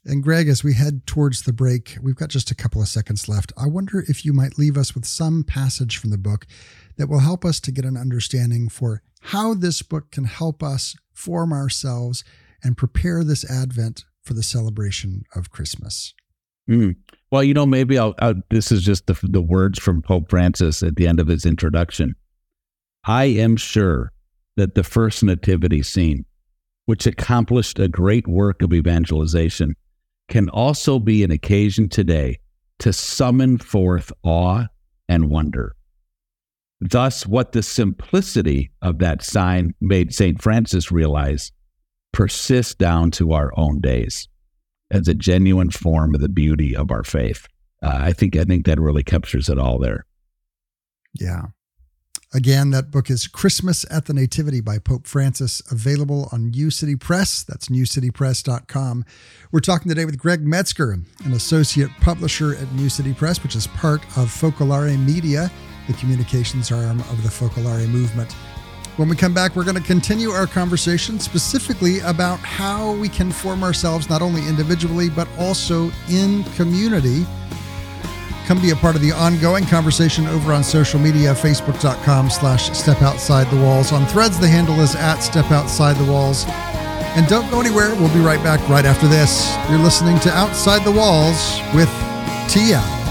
[0.08, 3.28] And Greg, as we head towards the break, we've got just a couple of seconds
[3.28, 3.52] left.
[3.58, 6.46] I wonder if you might leave us with some passage from the book
[6.98, 10.96] that will help us to get an understanding for how this book can help us
[11.12, 12.24] form ourselves
[12.64, 16.14] and prepare this Advent for the celebration of Christmas.
[16.70, 16.96] Mm.
[17.32, 20.82] Well, you know, maybe I'll, I'll, this is just the, the words from Pope Francis
[20.84, 22.16] at the end of his introduction.
[23.04, 24.12] I am sure
[24.56, 26.26] that the first nativity scene,
[26.86, 29.76] which accomplished a great work of evangelization,
[30.28, 32.40] can also be an occasion today
[32.80, 34.66] to summon forth awe
[35.08, 35.76] and wonder.
[36.82, 40.42] Thus, what the simplicity of that sign made St.
[40.42, 41.52] Francis realize
[42.12, 44.28] persists down to our own days
[44.92, 47.48] as a genuine form of the beauty of our faith.
[47.82, 50.06] Uh, I think I think that really captures it all there.
[51.14, 51.48] Yeah.
[52.34, 56.98] Again, that book is Christmas at the Nativity by Pope Francis, available on New City
[56.98, 57.44] Press.
[57.44, 59.06] That's newcitypress.com.
[59.54, 63.68] We're talking today with Greg Metzger, an associate publisher at New City Press, which is
[63.68, 65.50] part of Focolare Media,
[65.88, 68.36] the communications arm of the Focolare movement.
[68.98, 73.32] When we come back, we're going to continue our conversation specifically about how we can
[73.32, 77.26] form ourselves not only individually, but also in community
[78.46, 83.02] Come be a part of the ongoing conversation over on social media, facebook.com slash step
[83.02, 83.92] outside the walls.
[83.92, 86.46] On threads, the handle is at step outside the walls.
[87.18, 87.96] And don't go anywhere.
[87.96, 89.52] We'll be right back right after this.
[89.68, 91.90] You're listening to Outside the Walls with
[92.48, 93.05] TL.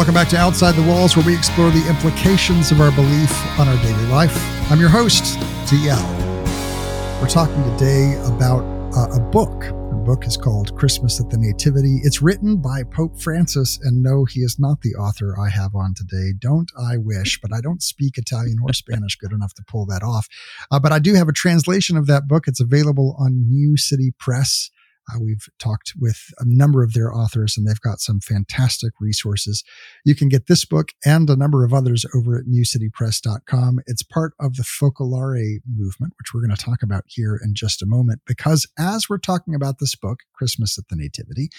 [0.00, 3.68] Welcome back to Outside the Walls, where we explore the implications of our belief on
[3.68, 4.34] our daily life.
[4.70, 7.20] I'm your host, TL.
[7.20, 8.62] We're talking today about
[8.96, 9.60] uh, a book.
[9.60, 12.00] The book is called Christmas at the Nativity.
[12.02, 15.92] It's written by Pope Francis, and no, he is not the author I have on
[15.92, 16.32] today.
[16.38, 20.02] Don't I wish, but I don't speak Italian or Spanish good enough to pull that
[20.02, 20.28] off.
[20.70, 22.48] Uh, but I do have a translation of that book.
[22.48, 24.70] It's available on New City Press.
[25.14, 29.64] Uh, we've talked with a number of their authors, and they've got some fantastic resources.
[30.04, 33.80] You can get this book and a number of others over at newcitypress.com.
[33.86, 37.82] It's part of the Focolare movement, which we're going to talk about here in just
[37.82, 41.50] a moment, because as we're talking about this book, Christmas at the Nativity,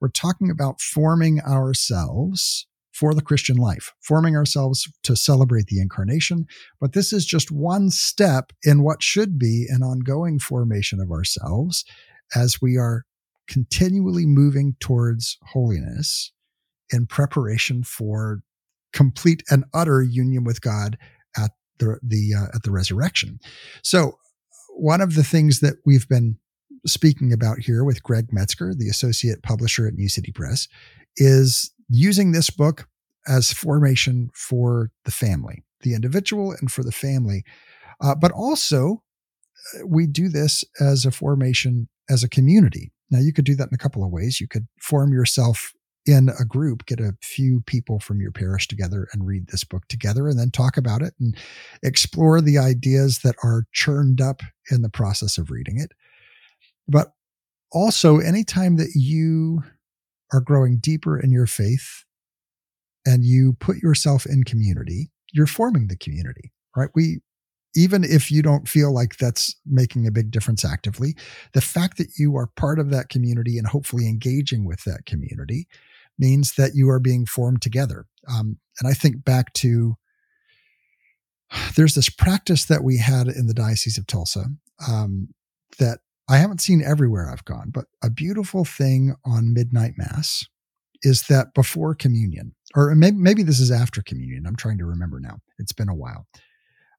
[0.00, 2.66] we're talking about forming ourselves
[2.96, 6.46] for the Christian life, forming ourselves to celebrate the incarnation.
[6.80, 11.84] But this is just one step in what should be an ongoing formation of ourselves
[12.34, 13.04] as we are
[13.48, 16.32] continually moving towards holiness
[16.90, 18.40] in preparation for
[18.92, 20.96] complete and utter union with God
[21.36, 23.38] at the the uh, at the resurrection.
[23.82, 24.18] So
[24.70, 26.38] one of the things that we've been
[26.86, 30.68] speaking about here with Greg Metzger, the associate publisher at New City Press,
[31.16, 32.88] is using this book
[33.26, 37.44] as formation for the family, the individual, and for the family.
[38.00, 39.02] Uh, but also,
[39.74, 42.92] uh, we do this as a formation as a community.
[43.10, 44.40] Now, you could do that in a couple of ways.
[44.40, 45.72] You could form yourself
[46.06, 49.86] in a group, get a few people from your parish together and read this book
[49.88, 51.36] together and then talk about it and
[51.82, 55.90] explore the ideas that are churned up in the process of reading it.
[56.88, 57.12] But
[57.72, 59.64] also, anytime that you
[60.32, 62.04] are growing deeper in your faith
[63.04, 66.90] and you put yourself in community, you're forming the community, right?
[66.94, 67.20] We,
[67.76, 71.14] even if you don't feel like that's making a big difference actively,
[71.52, 75.68] the fact that you are part of that community and hopefully engaging with that community
[76.18, 78.06] means that you are being formed together.
[78.28, 79.96] Um, and I think back to
[81.76, 84.46] there's this practice that we had in the Diocese of Tulsa
[84.88, 85.28] um,
[85.78, 90.44] that I haven't seen everywhere I've gone, but a beautiful thing on midnight mass
[91.02, 94.46] is that before communion, or maybe, maybe this is after communion.
[94.46, 95.38] I'm trying to remember now.
[95.58, 96.26] It's been a while.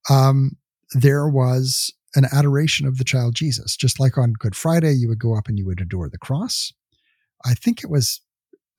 [0.09, 0.51] Um,
[0.93, 5.19] there was an adoration of the child Jesus, just like on Good Friday, you would
[5.19, 6.71] go up and you would adore the cross.
[7.45, 8.21] I think it was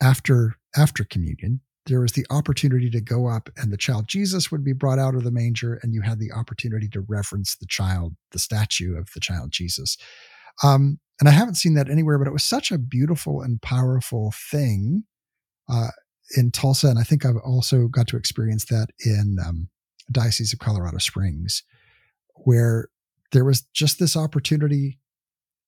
[0.02, 4.62] after after communion there was the opportunity to go up and the child Jesus would
[4.62, 8.14] be brought out of the manger, and you had the opportunity to reference the child,
[8.32, 9.96] the statue of the child Jesus.
[10.62, 14.32] Um, and I haven't seen that anywhere, but it was such a beautiful and powerful
[14.50, 15.04] thing
[15.68, 15.88] uh,
[16.36, 16.88] in Tulsa.
[16.88, 19.68] And I think I've also got to experience that in um,
[20.12, 21.62] Diocese of Colorado Springs,
[22.44, 22.88] where
[23.32, 24.98] there was just this opportunity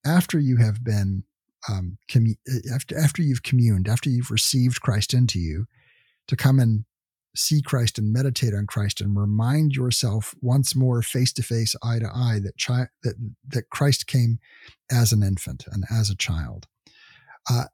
[0.04, 1.24] after you have been
[1.68, 2.38] um, commu-
[2.72, 5.66] after after you've communed, after you've received Christ into you,
[6.28, 6.85] to come and
[7.37, 11.98] see Christ and meditate on Christ and remind yourself once more, face to face, eye
[11.98, 13.14] to eye, that chi- that
[13.48, 14.38] that Christ came
[14.90, 16.66] as an infant and as a child.
[17.48, 17.64] Uh,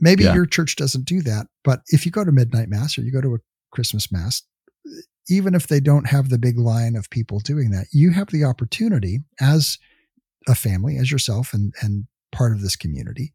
[0.00, 0.34] maybe yeah.
[0.34, 3.20] your church doesn't do that, but if you go to midnight mass or you go
[3.20, 3.38] to a
[3.70, 4.42] Christmas mass,
[5.28, 8.44] even if they don't have the big line of people doing that, you have the
[8.44, 9.78] opportunity as
[10.48, 13.32] a family, as yourself, and and part of this community,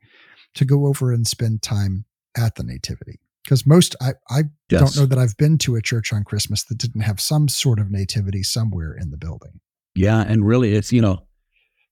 [0.56, 2.06] to go over and spend time
[2.38, 4.80] at the nativity because most I, I yes.
[4.80, 7.80] don't know that I've been to a church on Christmas that didn't have some sort
[7.80, 9.60] of nativity somewhere in the building.
[9.96, 11.26] Yeah, and really, it's you know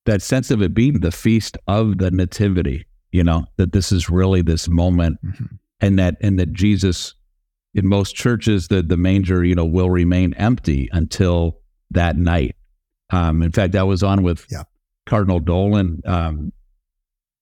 [0.05, 2.85] that sense of it being the feast of the nativity.
[3.11, 5.55] You know that this is really this moment, mm-hmm.
[5.81, 7.15] and that and that Jesus,
[7.73, 11.59] in most churches, the the manger you know will remain empty until
[11.91, 12.55] that night.
[13.11, 14.63] Um, in fact, I was on with yeah.
[15.05, 16.01] Cardinal Dolan.
[16.05, 16.51] Um,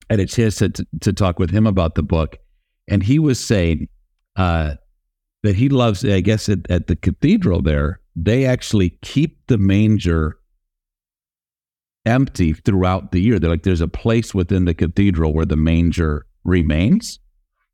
[0.10, 2.38] I had a chance to, to to talk with him about the book,
[2.88, 3.88] and he was saying
[4.36, 4.76] uh,
[5.44, 6.04] that he loves.
[6.06, 10.38] I guess at, at the cathedral there, they actually keep the manger
[12.06, 13.38] empty throughout the year.
[13.38, 17.20] They're like, there's a place within the cathedral where the manger remains,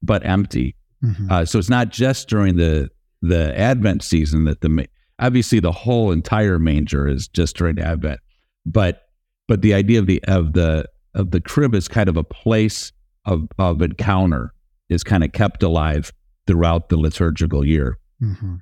[0.01, 0.75] but empty.
[1.03, 1.31] Mm-hmm.
[1.31, 2.89] Uh, so it's not just during the
[3.21, 4.87] the Advent season that the
[5.19, 8.19] obviously the whole entire manger is just during Advent,
[8.65, 9.03] but
[9.47, 12.91] but the idea of the of the of the crib is kind of a place
[13.25, 14.53] of of encounter
[14.89, 16.11] is kind of kept alive
[16.47, 17.97] throughout the liturgical year.
[18.21, 18.55] Mm-hmm.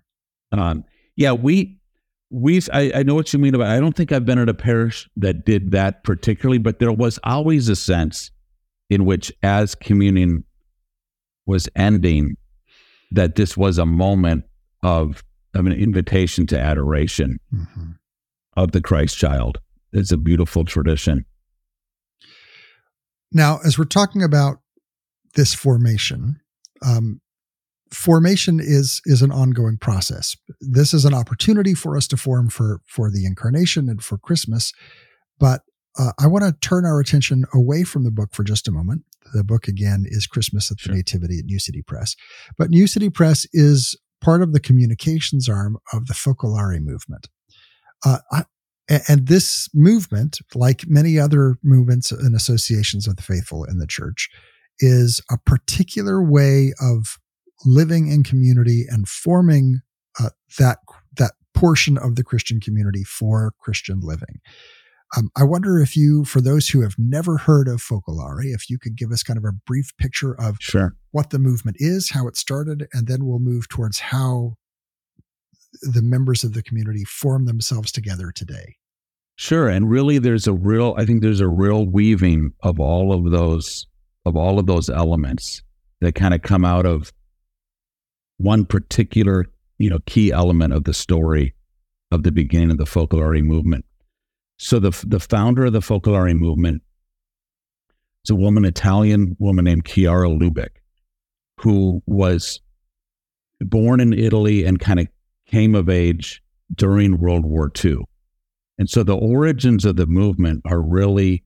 [0.59, 0.83] Um,
[1.15, 1.79] yeah, we
[2.29, 3.67] we I, I know what you mean about.
[3.67, 7.19] I don't think I've been at a parish that did that particularly, but there was
[7.23, 8.31] always a sense
[8.89, 10.43] in which, as communion
[11.45, 12.37] was ending,
[13.11, 14.45] that this was a moment
[14.83, 15.23] of
[15.53, 17.91] of an invitation to adoration mm-hmm.
[18.55, 19.59] of the Christ child.
[19.91, 21.25] It's a beautiful tradition.
[23.33, 24.59] Now, as we're talking about
[25.35, 26.39] this formation,
[26.85, 27.21] um,
[27.91, 30.35] formation is is an ongoing process.
[30.59, 34.73] This is an opportunity for us to form for for the incarnation and for Christmas,
[35.39, 35.61] but
[35.99, 39.03] uh, I want to turn our attention away from the book for just a moment.
[39.33, 40.95] The book again is Christmas at the sure.
[40.95, 42.15] Nativity at New City Press,
[42.57, 47.27] but New City Press is part of the communications arm of the Focolare movement.
[48.05, 48.43] Uh, I,
[49.07, 54.29] and this movement, like many other movements and associations of the faithful in the church,
[54.79, 57.17] is a particular way of
[57.65, 59.81] living in community and forming
[60.19, 60.79] uh, that
[61.17, 64.41] that portion of the Christian community for Christian living.
[65.15, 68.79] Um, I wonder if you, for those who have never heard of Focolare, if you
[68.79, 70.95] could give us kind of a brief picture of sure.
[71.11, 74.55] what the movement is, how it started, and then we'll move towards how
[75.81, 78.77] the members of the community form themselves together today.
[79.35, 79.67] Sure.
[79.67, 83.87] And really there's a real I think there's a real weaving of all of those
[84.25, 85.63] of all of those elements
[85.99, 87.11] that kind of come out of
[88.37, 89.45] one particular,
[89.77, 91.55] you know, key element of the story
[92.11, 93.85] of the beginning of the Focolare movement.
[94.63, 96.83] So the the founder of the Focolare movement
[98.23, 100.69] is a woman, Italian woman named Chiara Lubich,
[101.57, 102.61] who was
[103.59, 105.07] born in Italy and kind of
[105.47, 106.43] came of age
[106.75, 108.01] during World War II.
[108.77, 111.43] And so the origins of the movement are really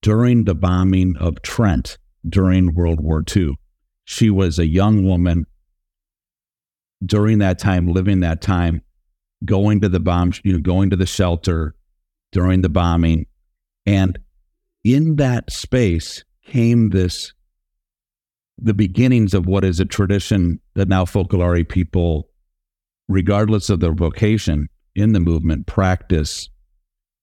[0.00, 1.98] during the bombing of Trent
[2.28, 3.58] during World War II.
[4.04, 5.46] She was a young woman
[7.04, 8.80] during that time, living that time,
[9.44, 11.74] going to the bomb, you know, going to the shelter
[12.34, 13.24] during the bombing.
[13.86, 14.18] And
[14.82, 17.32] in that space came this
[18.58, 22.28] the beginnings of what is a tradition that now Focolare people,
[23.08, 26.48] regardless of their vocation in the movement, practice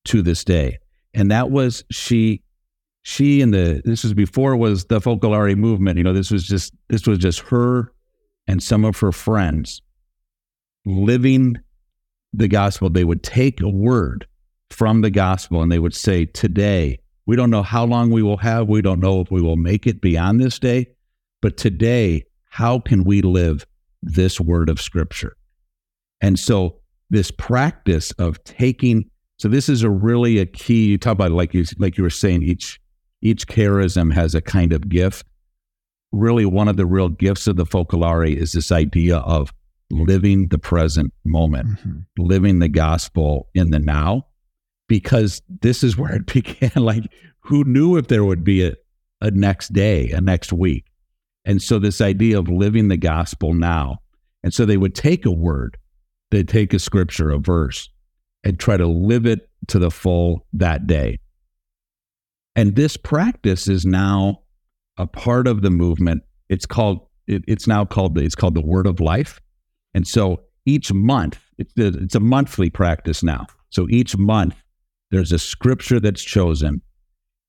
[0.06, 0.80] to this day.
[1.14, 2.44] And that was she
[3.04, 5.98] she and the this was before was the Focolare movement.
[5.98, 7.94] You know, this was just this was just her
[8.48, 9.82] and some of her friends
[10.86, 11.58] living
[12.34, 12.90] the gospel.
[12.90, 14.28] They would take a word
[14.72, 18.38] from the gospel and they would say, Today, we don't know how long we will
[18.38, 18.68] have.
[18.68, 20.88] We don't know if we will make it beyond this day.
[21.42, 23.66] But today, how can we live
[24.02, 25.36] this word of scripture?
[26.20, 26.78] And so,
[27.10, 30.88] this practice of taking, so this is a really a key.
[30.88, 32.80] You talk about like you like you were saying, each
[33.22, 35.26] each charism has a kind of gift.
[36.12, 39.54] Really, one of the real gifts of the Focolare is this idea of
[39.92, 42.00] living the present moment, mm-hmm.
[42.18, 44.26] living the gospel in the now,
[44.92, 46.84] because this is where it began.
[46.84, 47.06] Like,
[47.40, 48.74] who knew if there would be a,
[49.22, 50.84] a next day, a next week?
[51.46, 54.00] And so, this idea of living the gospel now.
[54.44, 55.78] And so, they would take a word,
[56.30, 57.90] they'd take a scripture, a verse,
[58.44, 61.20] and try to live it to the full that day.
[62.58, 64.42] And this practice is now
[64.98, 66.24] a part of the movement.
[66.50, 69.40] It's called, it, it's now called, it's called the word of life.
[69.94, 73.48] And so each month, it's, it's a monthly practice now.
[73.70, 74.62] So each month,
[75.12, 76.82] there's a scripture that's chosen,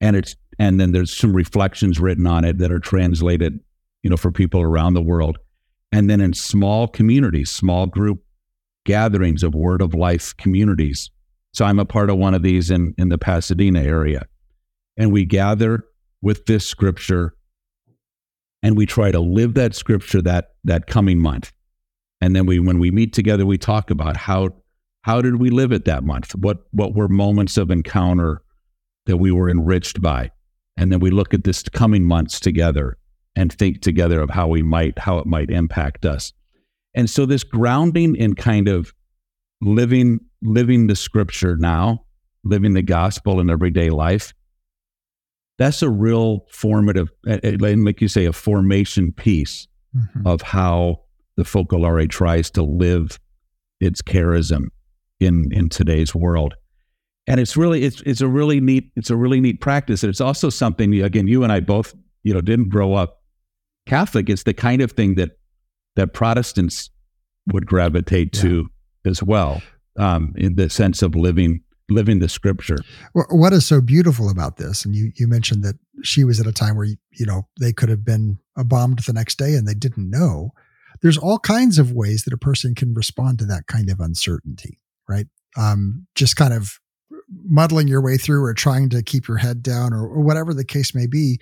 [0.00, 3.58] and it's and then there's some reflections written on it that are translated,
[4.02, 5.38] you know, for people around the world.
[5.90, 8.22] And then in small communities, small group
[8.84, 11.10] gatherings of word of life communities.
[11.52, 14.26] So I'm a part of one of these in, in the Pasadena area.
[14.96, 15.84] And we gather
[16.20, 17.34] with this scripture
[18.62, 21.52] and we try to live that scripture that that coming month.
[22.20, 24.50] And then we when we meet together, we talk about how
[25.02, 26.34] how did we live it that month?
[26.34, 28.42] What what were moments of encounter
[29.06, 30.30] that we were enriched by?
[30.76, 32.96] And then we look at this coming months together
[33.36, 36.32] and think together of how we might how it might impact us.
[36.94, 38.94] And so this grounding in kind of
[39.60, 42.04] living living the scripture now,
[42.44, 44.32] living the gospel in everyday life,
[45.58, 50.26] that's a real formative, like you say, a formation piece mm-hmm.
[50.26, 51.02] of how
[51.36, 53.18] the Focolare tries to live
[53.80, 54.68] its charism
[55.24, 56.54] in in today's world.
[57.26, 60.02] And it's really it's it's a really neat it's a really neat practice.
[60.02, 63.22] And it's also something again, you and I both, you know, didn't grow up
[63.86, 64.28] Catholic.
[64.28, 65.30] It's the kind of thing that
[65.96, 66.90] that Protestants
[67.52, 68.42] would gravitate yeah.
[68.42, 68.66] to
[69.04, 69.62] as well,
[69.98, 71.60] um, in the sense of living
[71.90, 72.78] living the scripture.
[73.12, 74.84] What is so beautiful about this?
[74.84, 77.88] And you you mentioned that she was at a time where you know they could
[77.88, 80.52] have been bombed the next day and they didn't know
[81.02, 84.78] there's all kinds of ways that a person can respond to that kind of uncertainty,
[85.08, 85.26] right?
[85.56, 86.78] Um, just kind of
[87.44, 90.64] muddling your way through or trying to keep your head down or, or whatever the
[90.64, 91.38] case may be.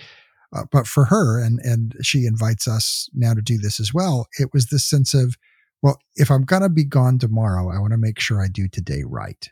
[0.55, 4.27] Uh, but for her, and and she invites us now to do this as well.
[4.39, 5.37] It was this sense of,
[5.81, 9.05] well, if I'm gonna be gone tomorrow, I want to make sure I do today
[9.07, 9.49] right,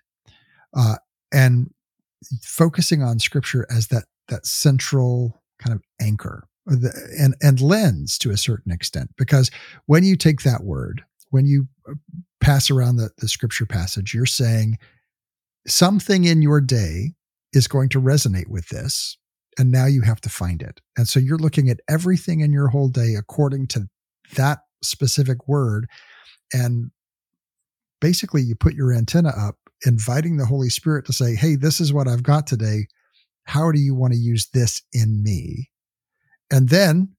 [0.76, 0.96] uh,
[1.32, 1.70] and
[2.42, 8.30] focusing on Scripture as that that central kind of anchor the, and and lens to
[8.30, 9.50] a certain extent because
[9.86, 11.94] when you take that word when you uh,
[12.40, 14.76] pass around the, the scripture passage you're saying
[15.66, 17.12] something in your day
[17.52, 19.18] is going to resonate with this
[19.58, 20.80] and now you have to find it.
[20.96, 23.88] And so you're looking at everything in your whole day according to
[24.36, 25.88] that specific word
[26.52, 26.90] and
[28.00, 31.92] basically you put your antenna up inviting the holy spirit to say hey this is
[31.92, 32.86] what i've got today.
[33.44, 35.70] How do you want to use this in me?
[36.50, 37.16] And then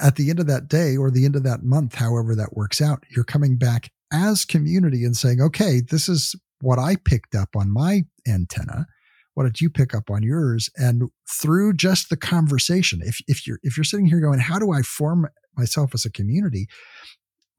[0.00, 2.80] at the end of that day or the end of that month, however that works
[2.80, 7.50] out, you're coming back as community and saying, okay, this is what I picked up
[7.56, 8.86] on my antenna.
[9.34, 10.68] What did you pick up on yours?
[10.76, 14.72] And through just the conversation, if, if you're if you're sitting here going, how do
[14.72, 15.26] I form
[15.56, 16.66] myself as a community?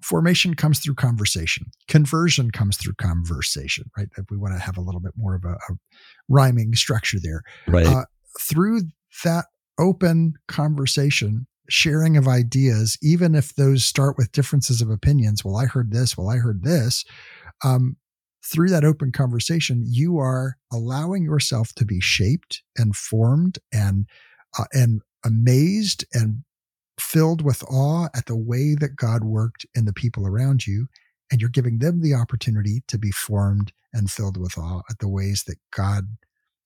[0.03, 1.67] Formation comes through conversation.
[1.87, 4.09] Conversion comes through conversation, right?
[4.17, 5.77] If we want to have a little bit more of a, a
[6.29, 7.41] rhyming structure there.
[7.67, 7.87] Right.
[7.87, 8.05] Uh,
[8.39, 8.81] through
[9.23, 9.45] that
[9.79, 15.43] open conversation, sharing of ideas, even if those start with differences of opinions.
[15.43, 16.17] Well, I heard this.
[16.17, 17.05] Well, I heard this.
[17.63, 17.97] Um,
[18.45, 24.05] through that open conversation, you are allowing yourself to be shaped and formed and
[24.57, 26.43] uh, and amazed and
[26.99, 30.87] filled with awe at the way that God worked in the people around you.
[31.31, 35.07] And you're giving them the opportunity to be formed and filled with awe at the
[35.07, 36.17] ways that God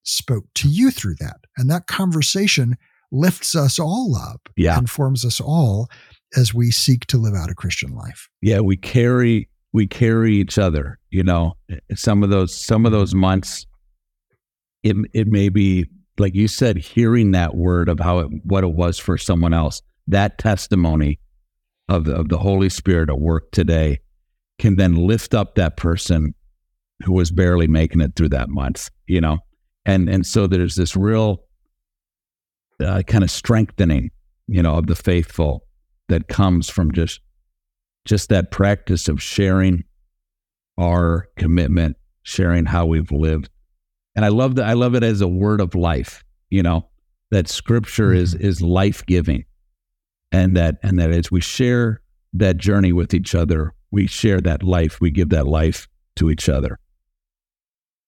[0.03, 1.37] spoke to you through that.
[1.57, 2.75] And that conversation
[3.11, 4.77] lifts us all up yeah.
[4.77, 5.89] and forms us all
[6.35, 8.29] as we seek to live out a Christian life.
[8.41, 11.55] Yeah, we carry we carry each other, you know.
[11.95, 13.65] Some of those some of those months
[14.83, 15.85] it it may be
[16.17, 19.81] like you said hearing that word of how it what it was for someone else
[20.07, 21.19] that testimony
[21.89, 23.99] of the, of the Holy Spirit at work today
[24.59, 26.33] can then lift up that person
[27.03, 29.37] who was barely making it through that month, you know?
[29.85, 31.43] And, and so there's this real
[32.83, 34.11] uh, kind of strengthening,
[34.47, 35.65] you know, of the faithful
[36.09, 37.21] that comes from just,
[38.05, 39.83] just that practice of sharing
[40.77, 43.49] our commitment, sharing how we've lived.
[44.15, 44.65] And I love that.
[44.65, 46.87] I love it as a word of life, you know,
[47.31, 48.21] that scripture mm-hmm.
[48.21, 49.45] is, is life giving
[50.31, 52.01] and that, and that as we share
[52.33, 56.49] that journey with each other, we share that life, we give that life to each
[56.49, 56.79] other.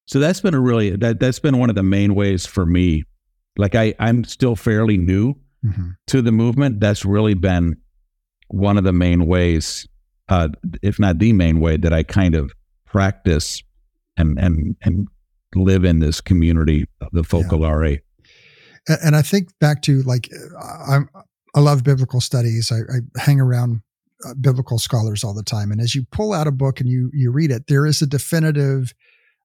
[0.08, 3.04] So that's been a really that that's been one of the main ways for me.
[3.60, 5.36] Like I I'm still fairly new
[5.66, 5.90] mm-hmm.
[6.08, 6.80] to the movement.
[6.80, 7.76] That's really been
[8.48, 9.88] one of the main ways,
[10.30, 10.48] uh,
[10.82, 12.54] if not the main way, that I kind of
[12.86, 13.62] practice
[14.18, 15.08] and and and
[15.56, 18.00] live in this community of the focolare.
[18.88, 18.96] Yeah.
[19.04, 20.30] And I think back to like
[20.88, 21.10] I'm
[21.54, 22.72] I love biblical studies.
[22.72, 23.82] I, I hang around
[24.26, 25.72] uh, biblical scholars all the time.
[25.72, 28.08] And as you pull out a book and you you read it, there is a
[28.08, 28.94] definitive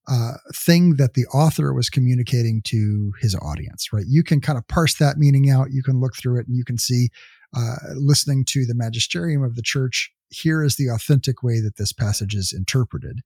[0.09, 3.93] uh, thing that the author was communicating to his audience.
[3.93, 4.05] Right?
[4.09, 5.73] You can kind of parse that meaning out.
[5.73, 7.09] You can look through it, and you can see,
[7.57, 11.93] uh, listening to the magisterium of the church, here is the authentic way that this
[11.93, 13.21] passage is interpreted.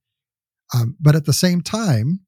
[0.73, 2.21] Um, but at the same time,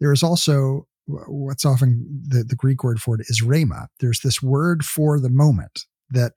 [0.00, 3.86] there is also what's often the, the Greek word for it is rhema.
[4.00, 6.32] There's this word for the moment that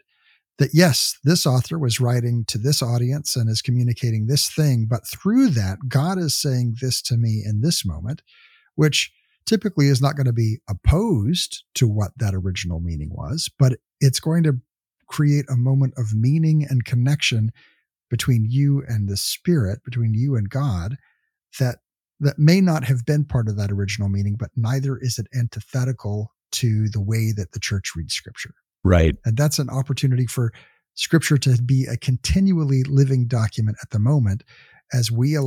[0.62, 5.08] that yes, this author was writing to this audience and is communicating this thing, but
[5.08, 8.22] through that, God is saying this to me in this moment,
[8.76, 9.12] which
[9.48, 14.20] typically is not going to be opposed to what that original meaning was, but it's
[14.20, 14.60] going to
[15.08, 17.52] create a moment of meaning and connection
[18.12, 20.96] between you and the spirit, between you and God,
[21.60, 21.78] that
[22.20, 26.32] that may not have been part of that original meaning, but neither is it antithetical
[26.52, 28.54] to the way that the church reads scripture.
[28.84, 29.16] Right.
[29.26, 30.52] And that's an opportunity for
[30.96, 34.44] scripture to be a continually living document at the moment
[34.94, 35.38] as we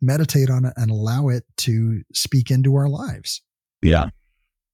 [0.00, 3.42] meditate on it and allow it to speak into our lives.
[3.82, 4.10] Yeah.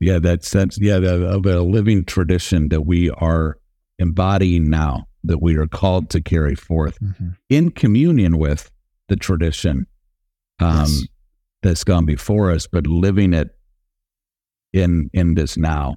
[0.01, 3.59] Yeah, that's that's yeah, the, of a living tradition that we are
[3.99, 7.31] embodying now, that we are called to carry forth mm-hmm.
[7.51, 8.71] in communion with
[9.09, 9.87] the tradition
[10.59, 11.03] um, yes.
[11.63, 13.51] that's gone before us, but living it
[14.73, 15.97] in in this now.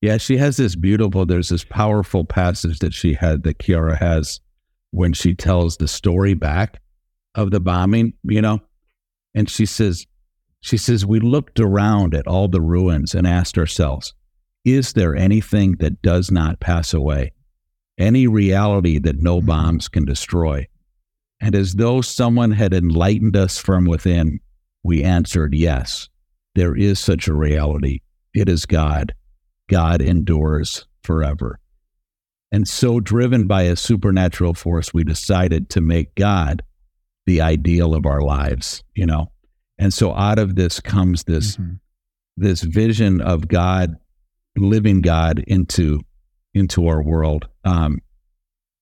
[0.00, 4.40] Yeah, she has this beautiful, there's this powerful passage that she had that Chiara has
[4.90, 6.80] when she tells the story back
[7.34, 8.60] of the bombing, you know?
[9.34, 10.06] And she says,
[10.60, 14.14] she says, we looked around at all the ruins and asked ourselves,
[14.64, 17.32] is there anything that does not pass away?
[17.98, 19.46] Any reality that no mm-hmm.
[19.46, 20.66] bombs can destroy?
[21.40, 24.40] And as though someone had enlightened us from within,
[24.82, 26.08] we answered, yes,
[26.54, 28.00] there is such a reality.
[28.34, 29.14] It is God.
[29.68, 31.60] God endures forever.
[32.50, 36.62] And so, driven by a supernatural force, we decided to make God
[37.26, 39.30] the ideal of our lives, you know?
[39.78, 41.74] And so, out of this comes this, mm-hmm.
[42.38, 43.96] this vision of God,
[44.56, 46.00] living God into,
[46.54, 47.48] into our world.
[47.64, 47.98] Um,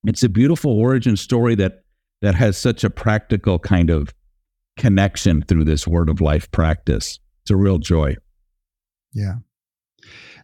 [0.05, 1.83] it's a beautiful origin story that,
[2.23, 4.15] that has such a practical kind of
[4.79, 7.19] connection through this word of life practice.
[7.43, 8.15] It's a real joy.
[9.13, 9.37] Yeah.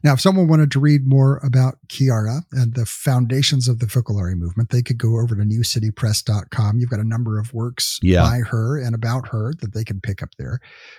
[0.04, 4.36] Now, if someone wanted to read more about Chiara and the foundations of the Focolare
[4.36, 6.78] movement, they could go over to newcitypress.com.
[6.78, 8.22] You've got a number of works yeah.
[8.22, 10.58] by her and about her that they can pick up there.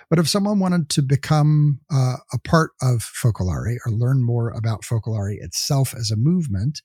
[0.10, 4.84] But if someone wanted to become uh, a part of Focolare or learn more about
[4.84, 6.82] Focolare itself as a movement,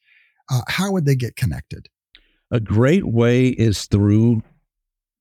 [0.51, 1.89] uh, how would they get connected?
[2.51, 4.43] A great way is through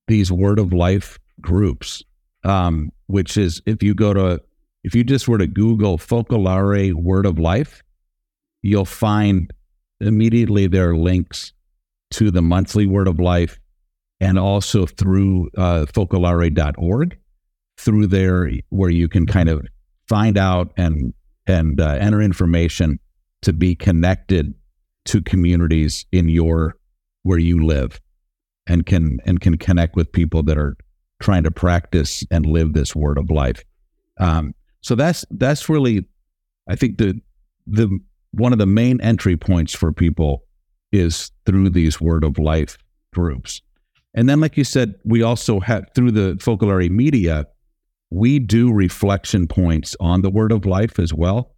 [0.07, 2.03] these word of life groups,
[2.43, 4.41] um, which is if you go to
[4.87, 7.83] if you just were to Google Focolare Word of Life,
[8.61, 9.51] you'll find
[9.99, 11.51] immediately there are links
[12.11, 13.59] to the monthly Word of Life
[14.21, 17.17] and also through uh, focolare.org,
[17.77, 19.67] through there where you can kind of
[20.07, 21.13] find out and
[21.45, 22.97] and uh, enter information
[23.41, 24.53] to be connected
[25.03, 26.77] to communities in your
[27.23, 27.99] where you live
[28.65, 30.77] and can and can connect with people that are
[31.19, 33.65] trying to practice and live this word of life.
[34.17, 34.53] Um,
[34.87, 36.05] so that's that's really,
[36.69, 37.19] I think the
[37.65, 37.99] the
[38.31, 40.45] one of the main entry points for people
[40.93, 42.77] is through these word of life
[43.13, 43.61] groups.
[44.13, 47.47] And then, like you said, we also have through the Focolare media,
[48.11, 51.53] we do reflection points on the word of life as well.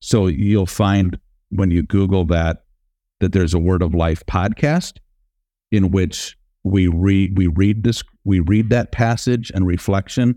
[0.00, 1.18] So you'll find
[1.50, 2.64] when you Google that
[3.20, 5.00] that there's a word of life podcast
[5.70, 10.34] in which we read we read this we read that passage and reflection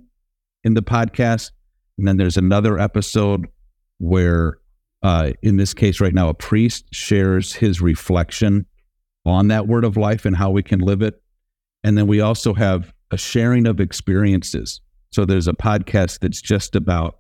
[0.66, 1.52] in the podcast
[1.98, 3.48] and then there's another episode
[4.00, 4.58] where
[5.04, 8.66] uh, in this case right now, a priest shares his reflection
[9.26, 11.22] on that word of life and how we can live it.
[11.84, 14.80] And then we also have a sharing of experiences.
[15.12, 17.20] So there's a podcast that's just about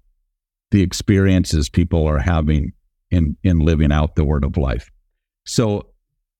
[0.71, 2.71] the experiences people are having
[3.11, 4.89] in in living out the word of life.
[5.45, 5.89] So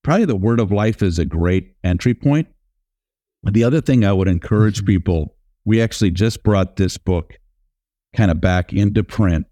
[0.01, 2.47] probably the word of life is a great entry point.
[3.43, 4.87] The other thing I would encourage mm-hmm.
[4.87, 7.37] people, we actually just brought this book
[8.15, 9.45] kind of back into print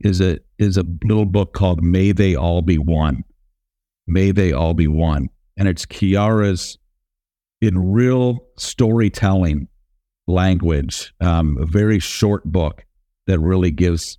[0.00, 3.24] is a is a little book called May They All Be One.
[4.06, 5.28] May They All Be One.
[5.56, 6.78] And it's Chiara's
[7.60, 9.68] in real storytelling
[10.26, 12.84] language, um, a very short book
[13.26, 14.18] that really gives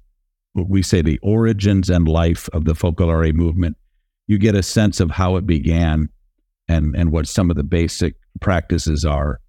[0.54, 3.78] what we say the origins and life of the Focolare movement.
[4.28, 6.10] You get a sense of how it began
[6.68, 9.40] and and what some of the basic practices are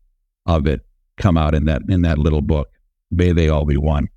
[0.46, 0.80] of it
[1.16, 2.68] come out in that in that little book.
[3.10, 4.08] May they all be one.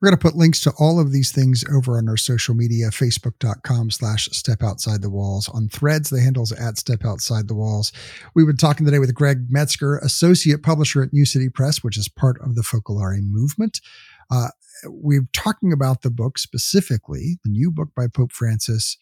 [0.00, 2.90] We're going to put links to all of these things over on our social media,
[2.90, 5.48] facebook.com slash step outside the walls.
[5.48, 7.90] On threads, the handles at step outside the walls.
[8.32, 12.08] We've been talking today with Greg Metzger, associate publisher at New City Press, which is
[12.08, 13.80] part of the Focolare movement.
[14.30, 14.48] Uh,
[14.84, 18.96] we're talking about the book specifically, the new book by Pope Francis,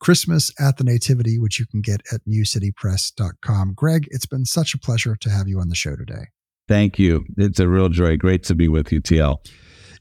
[0.00, 3.72] Christmas at the Nativity, which you can get at newcitypress.com.
[3.74, 6.26] Greg, it's been such a pleasure to have you on the show today.
[6.68, 7.24] Thank you.
[7.38, 8.18] It's a real joy.
[8.18, 9.38] Great to be with you, TL.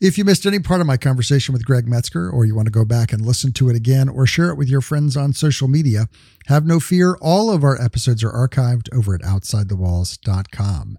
[0.02, 2.72] If you missed any part of my conversation with Greg Metzger, or you want to
[2.72, 5.68] go back and listen to it again, or share it with your friends on social
[5.68, 6.10] media,
[6.48, 7.16] have no fear.
[7.22, 10.98] All of our episodes are archived over at OutsideTheWalls.com.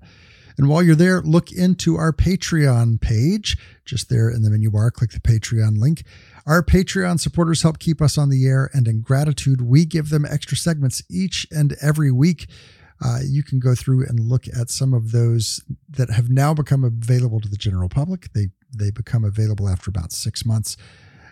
[0.57, 3.57] And while you're there, look into our Patreon page.
[3.85, 6.05] Just there in the menu bar, click the Patreon link.
[6.47, 10.25] Our Patreon supporters help keep us on the air, and in gratitude, we give them
[10.25, 12.47] extra segments each and every week.
[13.05, 16.85] Uh, you can go through and look at some of those that have now become
[16.85, 18.33] available to the general public.
[18.33, 20.77] They they become available after about six months.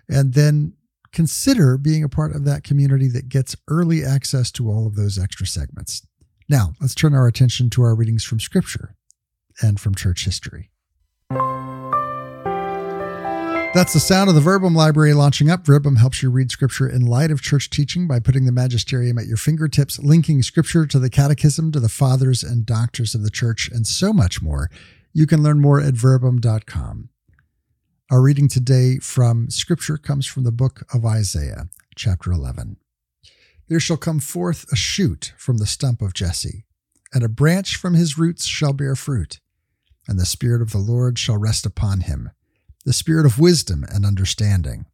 [0.09, 0.75] And then
[1.13, 5.19] consider being a part of that community that gets early access to all of those
[5.19, 6.07] extra segments.
[6.49, 8.97] Now, let's turn our attention to our readings from Scripture
[9.63, 10.71] and from church history.
[13.73, 15.65] That's the sound of the Verbum library launching up.
[15.65, 19.27] Verbum helps you read scripture in light of church teaching by putting the magisterium at
[19.27, 23.71] your fingertips, linking scripture to the catechism, to the fathers and doctors of the church,
[23.73, 24.71] and so much more.
[25.13, 27.11] You can learn more at verbum.com.
[28.11, 32.77] Our reading today from Scripture comes from the book of Isaiah, chapter 11.
[33.69, 36.65] There shall come forth a shoot from the stump of Jesse,
[37.15, 39.39] and a branch from his roots shall bear fruit.
[40.09, 42.31] And the Spirit of the Lord shall rest upon him
[42.85, 44.87] the Spirit of wisdom and understanding,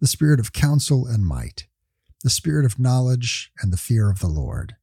[0.00, 1.66] the Spirit of counsel and might,
[2.22, 4.76] the Spirit of knowledge and the fear of the Lord.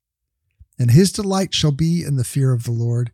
[0.78, 3.14] And his delight shall be in the fear of the Lord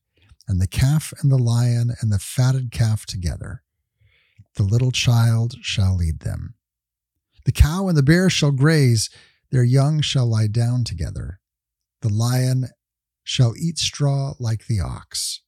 [0.51, 3.63] and the calf and the lion and the fatted calf together.
[4.55, 6.55] The little child shall lead them.
[7.45, 9.09] The cow and the bear shall graze,
[9.49, 11.39] their young shall lie down together.
[12.01, 12.67] The lion
[13.23, 15.41] shall eat straw like the ox.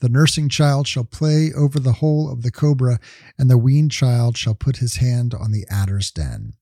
[0.00, 2.98] The nursing child shall play over the hole of the cobra,
[3.38, 6.54] and the weaned child shall put his hand on the adder's den.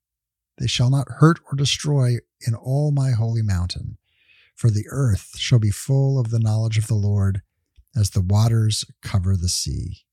[0.58, 3.96] They shall not hurt or destroy in all my holy mountain,
[4.54, 7.40] for the earth shall be full of the knowledge of the Lord
[7.96, 10.04] as the waters cover the sea.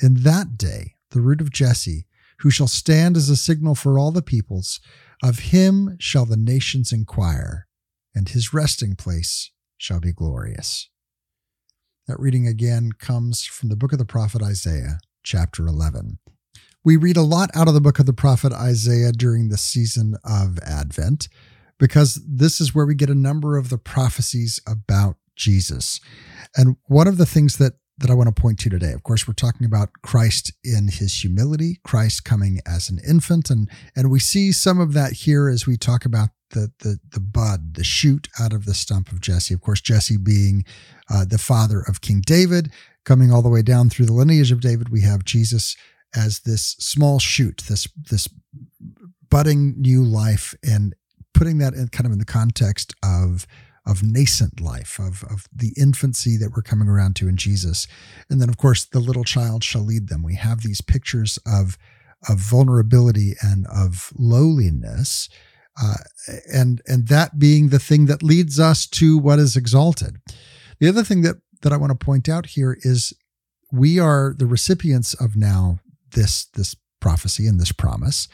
[0.00, 2.06] In that day, the root of Jesse,
[2.40, 4.80] who shall stand as a signal for all the peoples,
[5.22, 7.66] of him shall the nations inquire,
[8.14, 10.90] and his resting place shall be glorious.
[12.06, 16.18] That reading again comes from the book of the prophet Isaiah, chapter 11.
[16.84, 20.16] We read a lot out of the book of the prophet Isaiah during the season
[20.22, 21.28] of Advent
[21.78, 26.00] because this is where we get a number of the prophecies about Jesus.
[26.56, 28.92] And one of the things that that I want to point to today.
[28.92, 33.70] Of course, we're talking about Christ in his humility, Christ coming as an infant, and
[33.94, 37.74] and we see some of that here as we talk about the the the bud,
[37.74, 39.54] the shoot out of the stump of Jesse.
[39.54, 40.64] Of course, Jesse being
[41.08, 42.72] uh, the father of King David,
[43.04, 45.76] coming all the way down through the lineage of David, we have Jesus
[46.16, 48.28] as this small shoot, this this
[49.30, 50.94] budding new life, and
[51.32, 53.46] putting that in kind of in the context of
[53.86, 57.86] of nascent life, of, of the infancy that we're coming around to in Jesus.
[58.30, 60.22] And then, of course, the little child shall lead them.
[60.22, 61.76] We have these pictures of,
[62.28, 65.28] of vulnerability and of lowliness,
[65.80, 65.96] uh,
[66.52, 70.18] and and that being the thing that leads us to what is exalted.
[70.78, 73.12] The other thing that that I want to point out here is
[73.72, 75.80] we are the recipients of now
[76.12, 78.28] this this prophecy and this promise,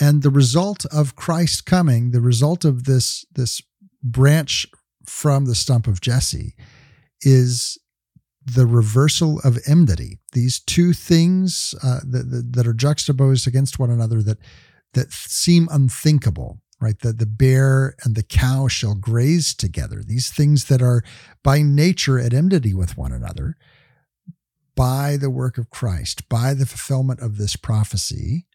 [0.00, 3.62] and the result of Christ coming, the result of this this
[4.02, 4.66] branch
[5.06, 6.54] from the stump of Jesse,
[7.22, 7.78] is
[8.44, 10.18] the reversal of enmity.
[10.32, 14.38] These two things uh, that, that, that are juxtaposed against one another that
[14.92, 16.98] that seem unthinkable right?
[17.00, 20.02] That the bear and the cow shall graze together.
[20.02, 21.02] These things that are
[21.44, 23.56] by nature at enmity with one another,
[24.74, 28.46] by the work of Christ, by the fulfillment of this prophecy,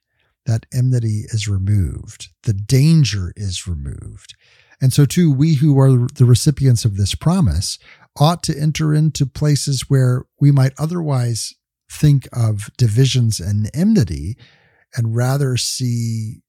[0.45, 2.29] that enmity is removed.
[2.43, 4.35] The danger is removed.
[4.81, 7.77] And so, too, we who are the recipients of this promise
[8.17, 11.53] ought to enter into places where we might otherwise
[11.91, 14.37] think of divisions and enmity
[14.95, 16.41] and rather see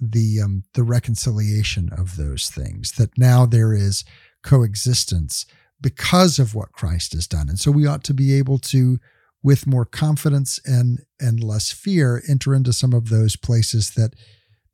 [0.00, 4.04] the um, the reconciliation of those things that now there is
[4.42, 5.44] coexistence
[5.80, 7.48] because of what Christ has done.
[7.48, 8.98] And so we ought to be able to
[9.42, 14.14] with more confidence and and less fear enter into some of those places that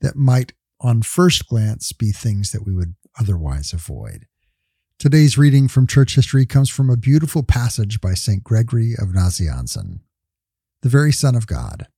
[0.00, 4.26] that might on first glance be things that we would otherwise avoid.
[4.98, 10.00] Today's reading from church history comes from a beautiful passage by St Gregory of Nazianzen.
[10.82, 11.88] The very son of God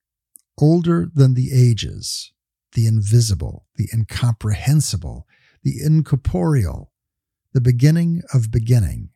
[0.60, 2.32] older than the ages
[2.72, 5.26] the invisible, the incomprehensible,
[5.62, 6.92] the incorporeal,
[7.54, 9.08] the beginning of beginning,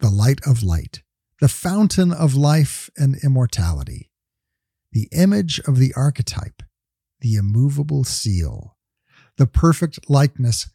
[0.00, 1.02] the light of light,
[1.40, 4.10] the fountain of life and immortality,
[4.90, 6.62] the image of the archetype,
[7.20, 8.76] the immovable seal,
[9.38, 10.68] the perfect likeness,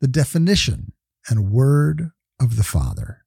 [0.00, 0.92] the definition
[1.28, 2.10] and word
[2.40, 3.24] of the Father.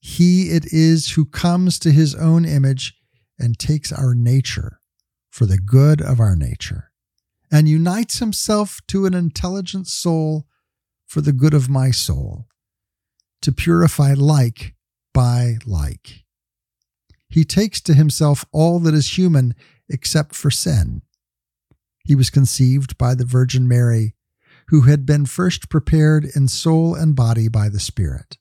[0.00, 2.94] He it is who comes to his own image
[3.38, 4.80] and takes our nature
[5.30, 6.90] for the good of our nature
[7.50, 10.46] and unites himself to an intelligent soul
[11.06, 12.46] for the good of my soul,
[13.40, 14.74] to purify like
[15.14, 16.24] by like.
[17.30, 19.54] He takes to himself all that is human
[19.88, 21.02] except for sin.
[22.08, 24.16] He was conceived by the Virgin Mary,
[24.68, 28.36] who had been first prepared in soul and body by the Spirit.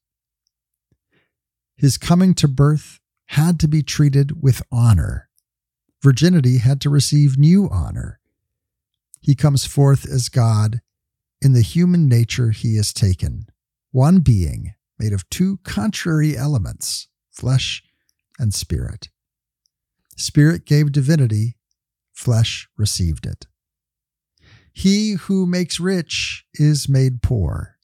[1.76, 5.30] His coming to birth had to be treated with honor.
[6.01, 8.20] Virginity had to receive new honor
[9.28, 10.80] he comes forth as God
[11.41, 13.47] in the human nature he has taken,
[13.91, 17.84] one being made of two contrary elements, flesh
[18.39, 19.09] and spirit.
[20.15, 21.57] Spirit gave divinity,
[22.13, 23.47] flesh received it.
[24.78, 27.78] He who makes rich is made poor.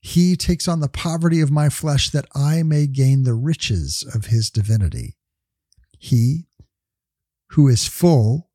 [0.00, 4.26] He takes on the poverty of my flesh that I may gain the riches of
[4.26, 5.16] his divinity.
[5.98, 6.48] He
[7.50, 8.50] who is full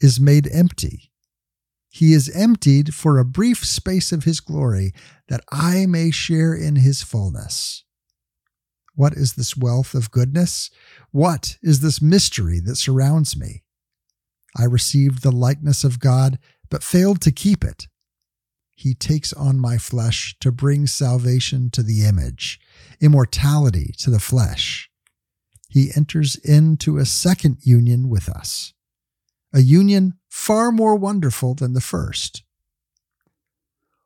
[0.00, 1.12] is made empty
[1.94, 4.94] he is emptied for a brief space of his glory,
[5.28, 7.84] that I may share in his fullness.
[8.94, 10.70] What is this wealth of goodness?
[11.10, 13.64] What is this mystery that surrounds me?
[14.56, 16.38] I received the likeness of God,
[16.72, 17.86] but failed to keep it.
[18.74, 22.58] He takes on my flesh to bring salvation to the image,
[22.98, 24.90] immortality to the flesh.
[25.68, 28.72] He enters into a second union with us
[29.52, 32.42] a union far more wonderful than the first.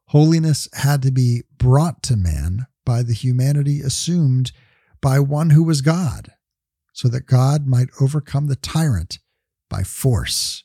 [0.06, 4.50] Holiness had to be brought to man by the humanity assumed
[5.00, 6.32] by one who was God,
[6.92, 9.20] so that God might overcome the tyrant
[9.70, 10.64] by force,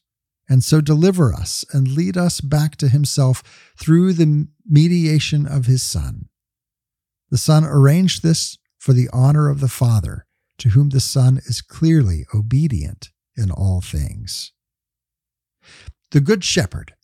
[0.51, 5.81] and so deliver us and lead us back to himself through the mediation of his
[5.81, 6.27] Son.
[7.29, 10.25] The Son arranged this for the honor of the Father,
[10.57, 14.51] to whom the Son is clearly obedient in all things.
[16.11, 16.95] The Good Shepherd,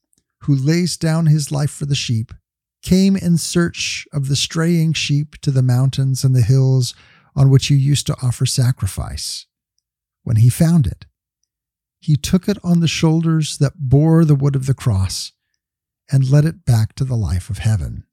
[0.41, 2.34] who lays down his life for the sheep,
[2.82, 6.93] came in search of the straying sheep to the mountains and the hills
[7.34, 9.45] on which he used to offer sacrifice.
[10.24, 11.06] When he found it,
[12.00, 15.32] he took it on the shoulders that bore the wood of the cross
[16.12, 18.06] and led it back to the life of heaven.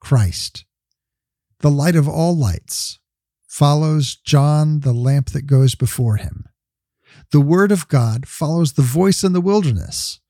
[0.00, 0.64] Christ,
[1.60, 2.98] the light of all lights,
[3.46, 6.48] follows John, the lamp that goes before him.
[7.30, 10.20] The word of God follows the voice in the wilderness.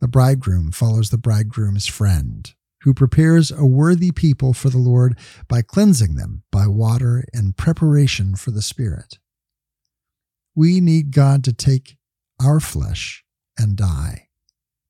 [0.00, 2.52] The bridegroom follows the bridegroom's friend,
[2.82, 5.18] who prepares a worthy people for the Lord
[5.48, 9.18] by cleansing them by water in preparation for the Spirit.
[10.58, 11.98] We need God to take
[12.42, 13.24] our flesh
[13.56, 14.26] and die,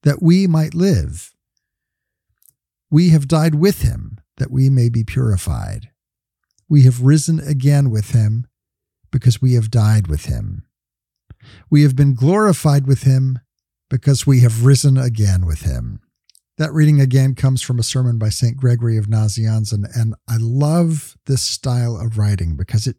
[0.03, 1.35] that we might live.
[2.91, 5.91] We have died with him, that we may be purified.
[6.71, 8.47] We have risen again with him,
[9.13, 10.65] because we have died with him.
[11.69, 13.39] We have been glorified with him
[13.91, 16.01] because we have risen again with him.
[16.57, 18.57] That reading again comes from a sermon by St.
[18.57, 22.97] Gregory of Nazianzen, and I love this style of writing because it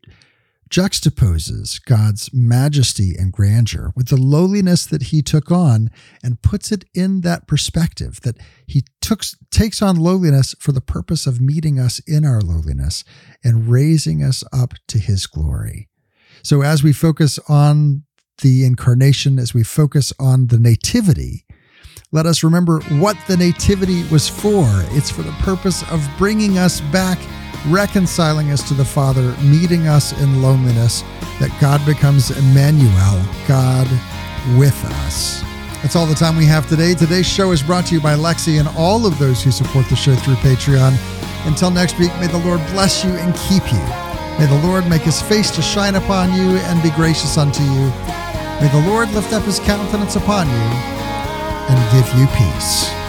[0.70, 5.90] juxtaposes God's majesty and grandeur with the lowliness that he took on
[6.24, 11.26] and puts it in that perspective that he took, takes on lowliness for the purpose
[11.26, 13.04] of meeting us in our lowliness
[13.44, 15.90] and raising us up to his glory.
[16.44, 18.04] So as we focus on
[18.42, 21.46] the incarnation, as we focus on the nativity,
[22.12, 24.66] let us remember what the nativity was for.
[24.92, 27.20] It's for the purpose of bringing us back
[27.68, 31.03] reconciling us to the Father, meeting us in loneliness,
[31.39, 33.88] that God becomes Emmanuel, God
[34.57, 35.41] with us.
[35.82, 36.93] That's all the time we have today.
[36.93, 39.95] Today's show is brought to you by Lexi and all of those who support the
[39.95, 40.93] show through Patreon.
[41.47, 43.80] Until next week, may the Lord bless you and keep you.
[44.39, 47.89] May the Lord make his face to shine upon you and be gracious unto you.
[48.60, 50.53] May the Lord lift up his countenance upon you
[51.70, 53.09] and give you peace.